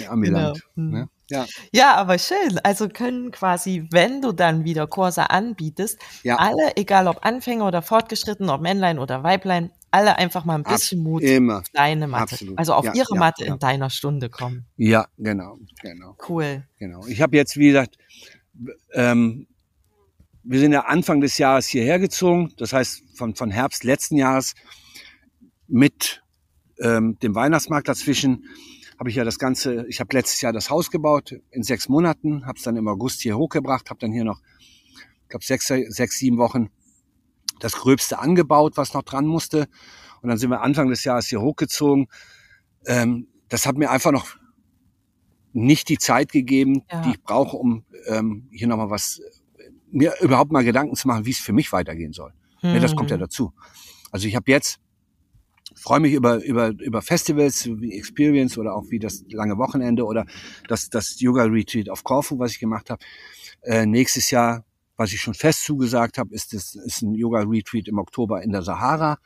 Ja, 0.00 0.10
Amiland. 0.10 0.60
Genau. 0.74 0.76
Hm. 0.76 0.90
Ne? 0.90 1.08
Ja. 1.30 1.46
Ja, 1.72 1.94
aber 1.96 2.18
schön. 2.18 2.58
Also 2.64 2.88
können 2.88 3.30
quasi, 3.30 3.86
wenn 3.90 4.20
du 4.20 4.32
dann 4.32 4.64
wieder 4.64 4.86
Kurse 4.86 5.30
anbietest, 5.30 5.98
Ja. 6.22 6.36
alle, 6.36 6.76
egal 6.76 7.06
ob 7.06 7.24
Anfänger 7.24 7.66
oder 7.66 7.82
Fortgeschritten, 7.82 8.50
ob 8.50 8.60
Männlein 8.60 8.98
oder 8.98 9.22
Weiblein, 9.22 9.70
alle 9.92 10.16
einfach 10.18 10.44
mal 10.44 10.56
ein 10.56 10.62
bisschen 10.62 11.02
Mut 11.02 11.22
Immer. 11.22 11.58
auf 11.60 11.68
deine 11.72 12.06
Matte. 12.06 12.34
Absolut. 12.34 12.58
Also 12.58 12.74
auf 12.74 12.84
Ja, 12.84 12.94
ihre 12.94 13.14
ja, 13.14 13.18
Matte 13.18 13.44
ja. 13.44 13.52
in 13.54 13.58
deiner 13.58 13.90
Stunde 13.90 14.28
kommen. 14.28 14.66
Ja, 14.76 15.06
genau, 15.18 15.58
genau. 15.82 16.16
Cool. 16.28 16.64
Genau. 16.78 17.06
Ich 17.06 17.20
habe 17.22 17.36
jetzt, 17.36 17.56
wie 17.56 17.68
gesagt, 17.68 17.96
ähm, 18.92 19.46
wir 20.42 20.58
sind 20.58 20.72
ja 20.72 20.80
Anfang 20.86 21.20
des 21.20 21.38
Jahres 21.38 21.66
hierher 21.66 21.98
gezogen, 21.98 22.52
das 22.56 22.72
heißt 22.72 23.02
von, 23.16 23.34
von 23.34 23.50
Herbst 23.50 23.84
letzten 23.84 24.16
Jahres 24.16 24.54
mit 25.68 26.22
ähm, 26.80 27.18
dem 27.20 27.34
Weihnachtsmarkt 27.34 27.88
dazwischen 27.88 28.44
habe 29.00 29.08
ich 29.08 29.16
ja 29.16 29.24
das 29.24 29.38
Ganze, 29.38 29.86
ich 29.88 29.98
habe 29.98 30.14
letztes 30.14 30.42
Jahr 30.42 30.52
das 30.52 30.68
Haus 30.68 30.90
gebaut 30.90 31.34
in 31.50 31.62
sechs 31.62 31.88
Monaten, 31.88 32.44
habe 32.44 32.58
es 32.58 32.64
dann 32.64 32.76
im 32.76 32.86
August 32.86 33.22
hier 33.22 33.36
hochgebracht, 33.38 33.88
habe 33.88 33.98
dann 33.98 34.12
hier 34.12 34.24
noch, 34.24 34.40
ich 35.22 35.28
glaube, 35.30 35.44
sechs, 35.44 35.66
sechs, 35.66 36.18
sieben 36.18 36.36
Wochen 36.36 36.68
das 37.60 37.72
Gröbste 37.72 38.18
angebaut, 38.18 38.76
was 38.76 38.92
noch 38.92 39.02
dran 39.02 39.24
musste. 39.26 39.68
Und 40.20 40.28
dann 40.28 40.36
sind 40.36 40.50
wir 40.50 40.60
Anfang 40.60 40.90
des 40.90 41.02
Jahres 41.04 41.28
hier 41.28 41.40
hochgezogen. 41.40 42.08
Ähm, 42.86 43.26
das 43.48 43.64
hat 43.64 43.78
mir 43.78 43.90
einfach 43.90 44.12
noch 44.12 44.36
nicht 45.54 45.88
die 45.88 45.98
Zeit 45.98 46.30
gegeben, 46.30 46.82
Ja. 46.92 47.00
die 47.00 47.10
ich 47.12 47.22
brauche, 47.22 47.56
um 47.56 47.84
ähm, 48.06 48.48
hier 48.52 48.68
nochmal 48.68 48.90
was, 48.90 49.22
mir 49.90 50.12
überhaupt 50.20 50.52
mal 50.52 50.62
Gedanken 50.62 50.94
zu 50.94 51.08
machen, 51.08 51.24
wie 51.24 51.30
es 51.30 51.38
für 51.38 51.54
mich 51.54 51.72
weitergehen 51.72 52.12
soll. 52.12 52.34
Ne, 52.62 52.80
das 52.80 52.94
kommt 52.94 53.10
ja 53.10 53.16
Hm. 53.16 53.20
dazu. 53.22 53.54
Also 54.12 54.28
ich 54.28 54.36
habe 54.36 54.50
jetzt, 54.50 54.78
freue 55.74 56.00
mich 56.00 56.12
über, 56.12 56.42
über, 56.44 56.68
über 56.68 57.02
Festivals 57.02 57.66
wie 57.66 57.92
Experience 57.92 58.58
oder 58.58 58.74
auch 58.74 58.84
wie 58.90 58.98
das 58.98 59.24
lange 59.30 59.58
Wochenende 59.58 60.04
oder 60.04 60.26
das, 60.68 60.90
das 60.90 61.20
Yoga 61.20 61.44
Retreat 61.44 61.88
auf 61.88 62.04
Korfu, 62.04 62.38
was 62.38 62.52
ich 62.52 62.58
gemacht 62.58 62.90
habe. 62.90 63.02
Äh, 63.62 63.86
nächstes 63.86 64.30
Jahr, 64.30 64.64
was 64.96 65.12
ich 65.12 65.20
schon 65.20 65.34
fest 65.34 65.64
zugesagt 65.64 66.18
habe, 66.18 66.34
ist, 66.34 66.52
das, 66.52 66.74
ist 66.74 67.02
ein 67.02 67.14
Yoga 67.14 67.40
Retreat 67.40 67.88
im 67.88 67.98
Oktober 67.98 68.42
in 68.42 68.52
der 68.52 68.62
Sahara. 68.62 69.18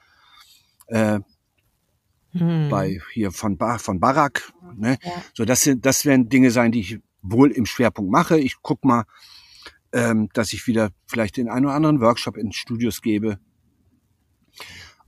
Äh, 0.87 1.21
Hm. 2.37 2.69
bei 2.69 3.01
hier 3.13 3.31
von, 3.31 3.57
Bar, 3.57 3.79
von 3.79 4.01
Barak. 4.01 4.53
Ne? 4.77 4.99
Ja. 5.03 5.13
So, 5.35 5.45
das 5.45 5.63
sind, 5.63 5.87
das 5.87 6.05
werden 6.05 6.29
Dinge 6.29 6.51
sein, 6.51 6.73
die 6.73 6.81
ich 6.81 6.99
wohl 7.23 7.51
im 7.53 7.65
Schwerpunkt 7.65 8.11
mache. 8.11 8.39
Ich 8.39 8.57
guck 8.61 8.85
mal, 8.85 9.05
ähm, 9.93 10.29
dass 10.35 10.53
ich 10.53 10.67
wieder 10.67 10.91
vielleicht 11.07 11.37
den 11.37 11.49
einen 11.49 11.67
oder 11.67 11.75
anderen 11.75 12.01
Workshop 12.01 12.37
in 12.37 12.53
Studios 12.53 13.03
gebe. 13.03 13.39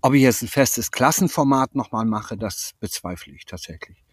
Ob 0.07 0.15
ich 0.15 0.23
jetzt 0.23 0.41
ein 0.43 0.47
festes 0.49 0.93
Klassenformat 0.93 1.75
nochmal 1.75 2.05
mache, 2.05 2.37
das 2.37 2.75
bezweifle 2.79 3.33
ich 3.35 3.45
tatsächlich. 3.45 4.05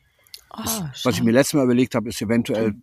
Ah, 0.49 0.89
Was 1.03 1.15
ich 1.15 1.21
mir 1.23 1.31
letztes 1.31 1.53
Mal 1.53 1.65
überlegt 1.65 1.93
habe, 1.93 2.09
ist 2.09 2.19
eventuell 2.19 2.73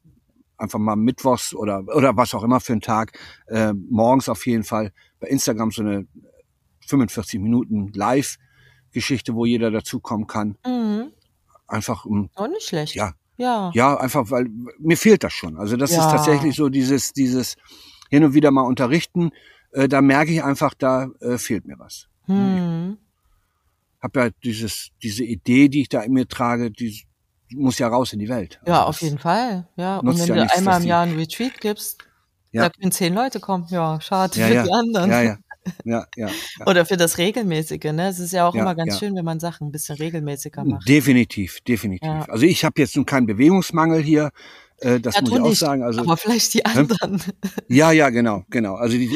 einfach 0.57 0.79
mal 0.79 0.95
mittwochs 0.95 1.53
oder 1.53 1.83
oder 1.97 2.17
was 2.17 2.35
auch 2.35 2.45
immer 2.45 2.61
für 2.61 2.73
einen 2.73 2.83
Tag 2.83 3.19
äh, 3.49 3.73
morgens 3.73 4.29
auf 4.29 4.47
jeden 4.47 4.63
Fall 4.63 4.93
bei 5.19 5.27
Instagram 5.27 5.73
so 5.73 5.83
eine 5.83 6.07
45 6.87 7.41
Minuten 7.41 7.91
Live-Geschichte, 7.95 9.35
wo 9.35 9.45
jeder 9.45 9.73
dazukommen 9.73 10.29
kann. 10.29 10.57
Mhm. 10.65 11.11
Einfach 11.67 12.05
um 12.05 12.31
Auch 12.37 12.47
nicht 12.47 12.69
schlecht. 12.69 12.95
ja 12.95 13.15
Ja. 13.39 13.73
ja 13.75 13.97
einfach 13.99 14.31
weil 14.31 14.47
mir 14.79 14.97
fehlt 14.97 15.25
das 15.25 15.33
schon. 15.33 15.57
Also 15.57 15.77
das 15.77 15.91
ist 15.91 15.97
Ja. 15.97 16.13
tatsächlich 16.13 16.55
so 16.55 16.69
dieses 16.69 17.13
dieses 17.13 17.57
hin 18.09 18.23
und 18.23 18.35
wieder 18.35 18.53
mal 18.53 18.63
unterrichten. 18.63 19.31
Äh, 19.73 19.89
da 19.89 20.01
merke 20.01 20.31
ich 20.33 20.45
einfach, 20.45 20.75
da 20.75 21.09
äh, 21.21 21.39
fehlt 21.39 21.65
mir 21.65 21.79
was. 21.81 22.07
Hm. 22.37 22.99
Hab 24.01 24.17
ja 24.17 24.31
dieses 24.43 24.91
diese 25.03 25.25
Idee, 25.25 25.69
die 25.69 25.83
ich 25.83 25.89
da 25.89 26.01
in 26.03 26.13
mir 26.13 26.27
trage, 26.27 26.71
die 26.71 27.05
muss 27.53 27.79
ja 27.79 27.89
raus 27.89 28.13
in 28.13 28.19
die 28.21 28.29
Welt. 28.29 28.61
Ja, 28.67 28.75
Also 28.75 28.87
auf 28.89 28.99
das- 28.99 29.09
jeden 29.09 29.19
Fall. 29.19 29.69
Ja. 29.77 29.99
Und 29.99 30.09
wenn 30.09 30.17
ja 30.17 30.27
du 30.35 30.41
nichts, 30.43 30.57
einmal 30.57 30.81
im 30.81 30.87
Jahr 30.87 31.03
ein 31.03 31.17
Retreat 31.17 31.61
gibst, 31.61 31.99
Ja. 32.53 32.63
da 32.63 32.71
können 32.71 32.93
zehn 32.93 33.13
Leute 33.15 33.41
kommen. 33.41 33.67
Ja, 33.71 34.01
schade 34.01 34.39
Ja, 34.39 34.47
für 34.47 34.55
ja. 34.55 34.63
die 34.65 34.73
anderen. 34.73 35.11
Ja, 35.11 35.23
ja. 35.23 35.39
Ja, 35.85 36.07
ja. 36.17 36.29
ja. 36.59 36.67
Oder 36.67 36.87
für 36.87 36.97
das 36.97 37.19
Regelmäßige, 37.19 37.93
ne? 37.93 38.09
Es 38.09 38.19
ist 38.19 38.33
ja 38.33 38.49
auch 38.49 38.55
Ja, 38.55 38.63
immer 38.63 38.75
ganz 38.75 38.95
ja. 38.95 38.99
schön, 39.01 39.15
wenn 39.17 39.25
man 39.27 39.41
Sachen 39.41 39.69
ein 39.69 39.73
bisschen 39.73 39.97
regelmäßiger 39.97 40.65
macht. 40.65 40.89
Definitiv, 40.89 41.61
definitiv. 41.61 42.07
Ja. 42.09 42.23
Also 42.29 42.47
ich 42.47 42.65
habe 42.65 42.81
jetzt 42.81 42.97
nun 42.97 43.05
keinen 43.05 43.27
Bewegungsmangel 43.27 44.01
hier. 44.03 44.31
Äh, 44.81 45.01
das 45.01 45.15
Ja, 45.17 45.21
muss 45.23 45.31
ich 45.33 45.41
auch 45.41 45.55
sagen. 45.55 45.83
Also 45.83 46.01
aber 46.01 46.17
vielleicht 46.17 46.55
die 46.55 46.65
anderen. 46.65 47.23
ja, 47.69 47.93
ja, 47.93 48.11
genau, 48.11 48.45
genau. 48.51 48.75
Also 48.75 48.97
die, 48.97 49.11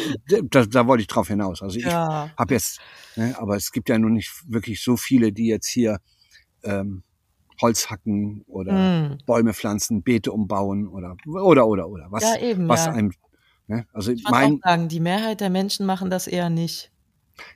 da, 0.50 0.64
da 0.66 0.86
wollte 0.86 1.02
ich 1.02 1.06
drauf 1.08 1.28
hinaus. 1.28 1.62
Also 1.62 1.78
ich 1.78 1.84
Ja. 1.84 2.30
habe 2.38 2.54
jetzt, 2.54 2.80
ne, 3.16 3.34
aber 3.38 3.56
es 3.56 3.72
gibt 3.72 3.88
ja 3.88 3.98
nun 3.98 4.12
nicht 4.14 4.32
wirklich 4.46 4.82
so 4.82 4.96
viele, 4.96 5.32
die 5.32 5.46
jetzt 5.46 5.68
hier 5.68 5.98
ähm, 6.64 7.02
Holz 7.62 7.90
hacken 7.90 8.42
oder 8.46 8.74
Hm. 8.74 9.18
Bäume 9.26 9.54
pflanzen, 9.54 10.02
Beete 10.02 10.32
umbauen 10.32 10.88
oder 10.88 11.16
oder 11.26 11.66
oder 11.66 11.88
oder 11.88 12.06
was 12.10 12.22
Ja, 12.22 12.40
eben, 12.40 12.68
was 12.68 12.86
ja. 12.86 12.92
einem 12.92 13.12
ne? 13.68 13.86
also 13.92 14.12
Ich 14.12 14.24
würde 14.24 14.32
mein 14.32 14.54
auch 14.54 14.68
sagen, 14.68 14.88
die 14.88 15.00
Mehrheit 15.00 15.40
der 15.40 15.50
Menschen 15.50 15.86
machen 15.86 16.10
das 16.10 16.26
eher 16.26 16.50
nicht. 16.50 16.90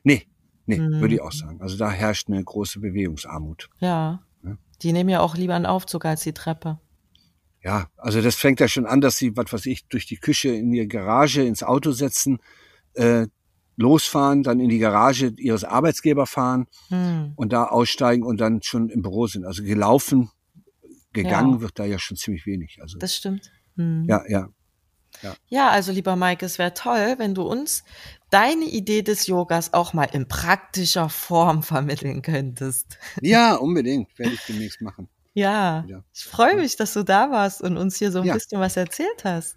nee 0.04 0.26
nee 0.66 0.78
Hm. 0.78 1.00
würde 1.00 1.14
ich 1.16 1.20
auch 1.20 1.32
sagen 1.32 1.60
also 1.60 1.76
da 1.76 1.90
herrscht 1.90 2.28
eine 2.28 2.42
große 2.42 2.80
Bewegungsarmut 2.80 3.68
Ja. 3.80 4.22
Ja. 4.44 4.56
Die 4.82 4.92
nehmen 4.92 5.10
ja 5.10 5.20
auch 5.20 5.36
lieber 5.36 5.54
einen 5.56 5.66
Aufzug 5.66 6.04
als 6.04 6.22
die 6.22 6.32
Treppe. 6.32 6.78
Ja 7.68 7.88
also 7.96 8.18
das 8.22 8.36
fängt 8.36 8.60
ja 8.60 8.68
schon 8.68 8.86
an 8.86 9.00
dass 9.00 9.16
sie 9.18 9.36
was 9.36 9.52
weiß 9.52 9.66
ich 9.66 9.86
durch 9.88 10.06
die 10.06 10.16
Küche 10.26 10.48
in 10.60 10.72
ihre 10.72 10.86
Garage 10.86 11.42
ins 11.42 11.62
Auto 11.62 11.90
setzen 11.92 12.38
äh, 12.94 13.26
losfahren 13.76 14.42
dann 14.42 14.58
in 14.60 14.68
die 14.70 14.78
Garage 14.78 15.32
ihres 15.36 15.64
Arbeitsgebers 15.64 16.30
fahren 16.30 16.66
Hm. 16.88 17.32
und 17.36 17.52
da 17.52 17.64
aussteigen 17.64 18.22
und 18.24 18.38
dann 18.40 18.62
schon 18.62 18.88
im 18.88 19.02
Büro 19.02 19.26
sind 19.26 19.44
also 19.44 19.62
gelaufen 19.62 20.30
gegangen 21.12 21.54
Ja. 21.54 21.60
wird 21.60 21.78
da 21.78 21.84
ja 21.84 21.98
schon 21.98 22.16
ziemlich 22.16 22.44
wenig 22.46 22.78
also 22.80 22.98
Das 22.98 23.14
stimmt. 23.14 23.50
Hm. 23.76 24.04
ja 24.08 24.22
ja 24.28 24.48
Ja, 25.48 25.70
also 25.70 25.90
lieber 25.92 26.16
Mike, 26.16 26.44
es 26.46 26.58
wäre 26.58 26.74
toll, 26.74 27.14
wenn 27.18 27.34
du 27.34 27.42
uns 27.42 27.82
deine 28.30 28.64
Idee 28.66 29.02
des 29.02 29.26
Yogas 29.26 29.72
auch 29.72 29.92
mal 29.94 30.08
in 30.12 30.28
praktischer 30.28 31.08
Form 31.08 31.62
vermitteln 31.72 32.22
könntest. 32.22 32.98
ja 33.22 33.54
unbedingt 33.56 34.08
werde 34.18 34.34
ich 34.34 34.42
demnächst 34.48 34.80
machen 34.80 35.08
Ja, 35.38 35.84
Ja. 35.86 36.02
ich 36.12 36.24
freue 36.24 36.56
mich, 36.56 36.76
dass 36.76 36.92
du 36.94 37.04
da 37.04 37.30
warst 37.30 37.62
und 37.62 37.76
uns 37.76 37.96
hier 37.96 38.10
so 38.10 38.20
ein 38.20 38.26
Ja. 38.26 38.34
bisschen 38.34 38.60
was 38.60 38.76
erzählt 38.76 39.24
hast. 39.24 39.56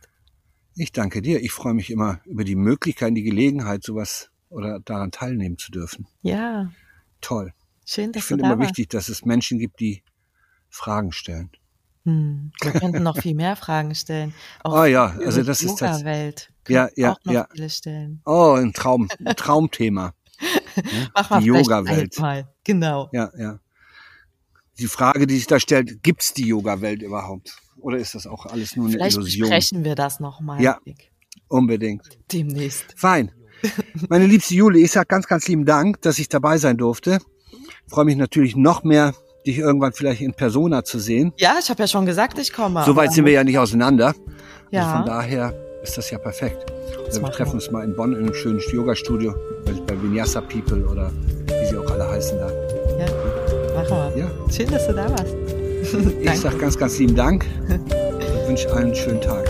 Ich 0.76 0.91
danke 0.91 1.22
dir. 1.22 1.41
Ich 1.41 1.52
freue 1.52 1.74
mich 1.74 1.89
immer 1.89 2.20
über 2.26 2.44
die 2.44 2.56
Möglichkeit, 2.56 3.15
die 3.15 3.24
Gelegenheit, 3.24 3.84
sowas 3.84 4.30
oder 4.50 4.80
daran 4.80 5.12
teilnehmen 5.12 5.58
zu 5.58 5.72
dürfen. 5.72 6.08
Ja, 6.22 6.72
Toll. 7.20 7.54
schön, 7.86 8.06
Ich 8.06 8.12
dass 8.13 8.22
du 8.24 8.28
finde 8.30 8.46
immer 8.46 8.58
warst. 8.60 8.70
wichtig, 8.70 8.89
dass 8.89 9.10
es 9.10 9.26
Menschen 9.26 9.60
gibt, 9.60 9.80
die 9.80 10.04
Fragen 10.70 11.12
stellen. 11.12 11.50
Hm. 12.06 12.52
Wir 12.62 12.72
könnten 12.72 13.04
noch 13.04 13.17
viel 13.17 13.36
mehr 13.36 13.56
Fragen 13.56 13.94
stellen. 13.96 14.34
Auch 14.63 14.74
Ah 14.74 14.86
ja, 14.88 15.15
also 15.26 15.44
das 15.44 15.62
ist 15.62 15.78
tats- 15.80 16.00
Yoga-Welt. 16.00 16.52
Ja, 16.67 16.89
ja, 16.96 17.12
auch 17.13 17.20
noch 17.26 17.34
ja. 17.34 17.48
viele 17.52 17.70
stellen. 17.70 18.22
Oh, 18.26 18.54
ein 18.58 18.72
Traum, 18.74 19.08
ein 19.24 19.36
Traumthema. 19.36 20.13
Mach 21.15 21.30
mal 21.30 21.41
Die 21.41 21.48
Yoga-Welt. 21.48 22.15
Genau. 22.63 23.10
Ja, 23.12 23.30
ja. 23.38 23.60
Die 24.82 24.88
Frage, 24.88 25.28
die 25.28 25.36
sich 25.36 25.48
da 25.48 25.60
stellt, 25.60 26.04
gibt's 26.04 26.34
die 26.34 26.48
Yoga-Welt 26.48 27.02
überhaupt? 27.02 27.56
Oder 27.80 27.98
ist 27.98 28.15
das 28.15 28.28
auch 28.28 28.46
alles 28.46 28.76
nur 28.76 28.86
eine 28.88 28.94
Vielleicht 28.96 29.15
Illusion? 29.17 29.50
besprechen 29.50 29.84
wir 29.84 29.96
das 29.96 30.20
nochmal. 30.20 30.62
Ja. 30.62 30.80
Unbedingt. 31.48 32.04
Demnächst. 32.32 32.94
Fein. 32.96 33.32
Meine 34.10 34.26
liebste 34.26 34.56
Jule, 34.56 34.80
ich 34.80 34.91
sag 34.91 35.08
ganz, 35.08 35.28
ganz 35.28 35.48
lieben 35.48 35.65
Dank, 35.65 36.02
dass 36.02 36.17
ich 36.20 36.30
dabei 36.30 36.58
sein 36.58 36.78
durfte. 36.78 37.20
Freue 37.88 38.06
mich 38.06 38.15
natürlich 38.15 38.56
noch 38.56 38.84
mehr, 38.84 39.13
dich 39.46 39.58
irgendwann 39.58 39.94
vielleicht 39.94 40.22
in 40.22 40.34
Persona 40.34 40.84
zu 40.84 41.00
sehen. 41.00 41.34
Ja, 41.38 41.56
ich 41.62 41.70
habe 41.70 41.84
ja 41.84 41.88
schon 41.88 42.06
gesagt, 42.06 42.39
ich 42.39 42.54
komme. 42.54 42.84
So 42.86 42.96
weit 42.96 43.08
aber- 43.08 43.15
sind 43.15 43.26
wir 43.26 43.34
ja 43.34 43.44
nicht 43.44 43.58
auseinander. 43.60 44.15
Ja. 44.72 44.84
Also 44.86 44.98
von 44.98 45.06
daher 45.06 45.54
ist 45.84 45.98
das 45.98 46.10
ja 46.10 46.17
perfekt. 46.17 46.72
Also 47.06 47.22
wir 47.22 47.32
treffen 47.32 47.54
uns 47.56 47.70
mal 47.72 47.84
in 47.84 47.96
Bonn 47.96 48.13
in 48.13 48.20
einem 48.26 48.34
schönen 48.34 48.60
Yoga-Studio, 48.72 49.34
bei, 49.65 49.74
bei 49.74 50.02
Vinyasa 50.02 50.41
People 50.41 50.88
oder 50.88 51.12
wie 51.48 51.67
sie 51.70 51.78
auch 51.78 51.91
alle 51.91 52.08
heißen 52.10 52.38
da. 52.38 52.50
Ja, 52.98 53.06
machen 53.89 54.15
wir. 54.15 54.24
Ja, 54.24 54.32
Schön, 54.50 54.72
dass 54.72 54.88
du 54.88 54.94
da 54.94 55.10
warst. 55.10 55.36
ich 56.22 56.39
sag 56.39 56.60
ganz, 56.60 56.78
ganz 56.78 57.00
lieben 57.00 57.15
Dank 57.15 57.46
und 57.70 58.48
wünsche 58.48 58.72
allen 58.72 58.86
einen 58.86 58.96
schönen 58.96 59.22
Tag. 59.22 59.50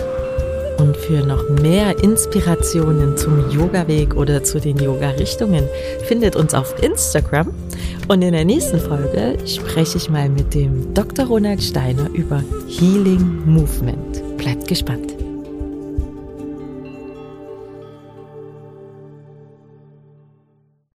Und 0.80 0.98
für 0.98 1.24
noch 1.24 1.48
mehr 1.62 2.02
Inspirationen 2.04 3.16
zum 3.16 3.52
Yoga-Weg 3.52 4.16
oder 4.16 4.44
zu 4.44 4.60
den 4.60 4.78
Yoga-Richtungen 4.78 5.66
findet 6.08 6.36
uns 6.36 6.56
auf 6.56 6.82
Instagram. 6.82 7.54
Und 8.08 8.24
in 8.24 8.32
der 8.34 8.46
nächsten 8.46 8.80
Folge 8.80 9.38
spreche 9.46 9.98
ich 9.98 10.10
mal 10.10 10.28
mit 10.28 10.56
dem 10.56 10.92
Dr. 10.94 11.26
Ronald 11.26 11.62
Steiner 11.62 12.10
über 12.14 12.44
Healing 12.68 13.44
Movement. 13.46 14.38
Bleibt 14.38 14.68
gespannt. 14.68 15.11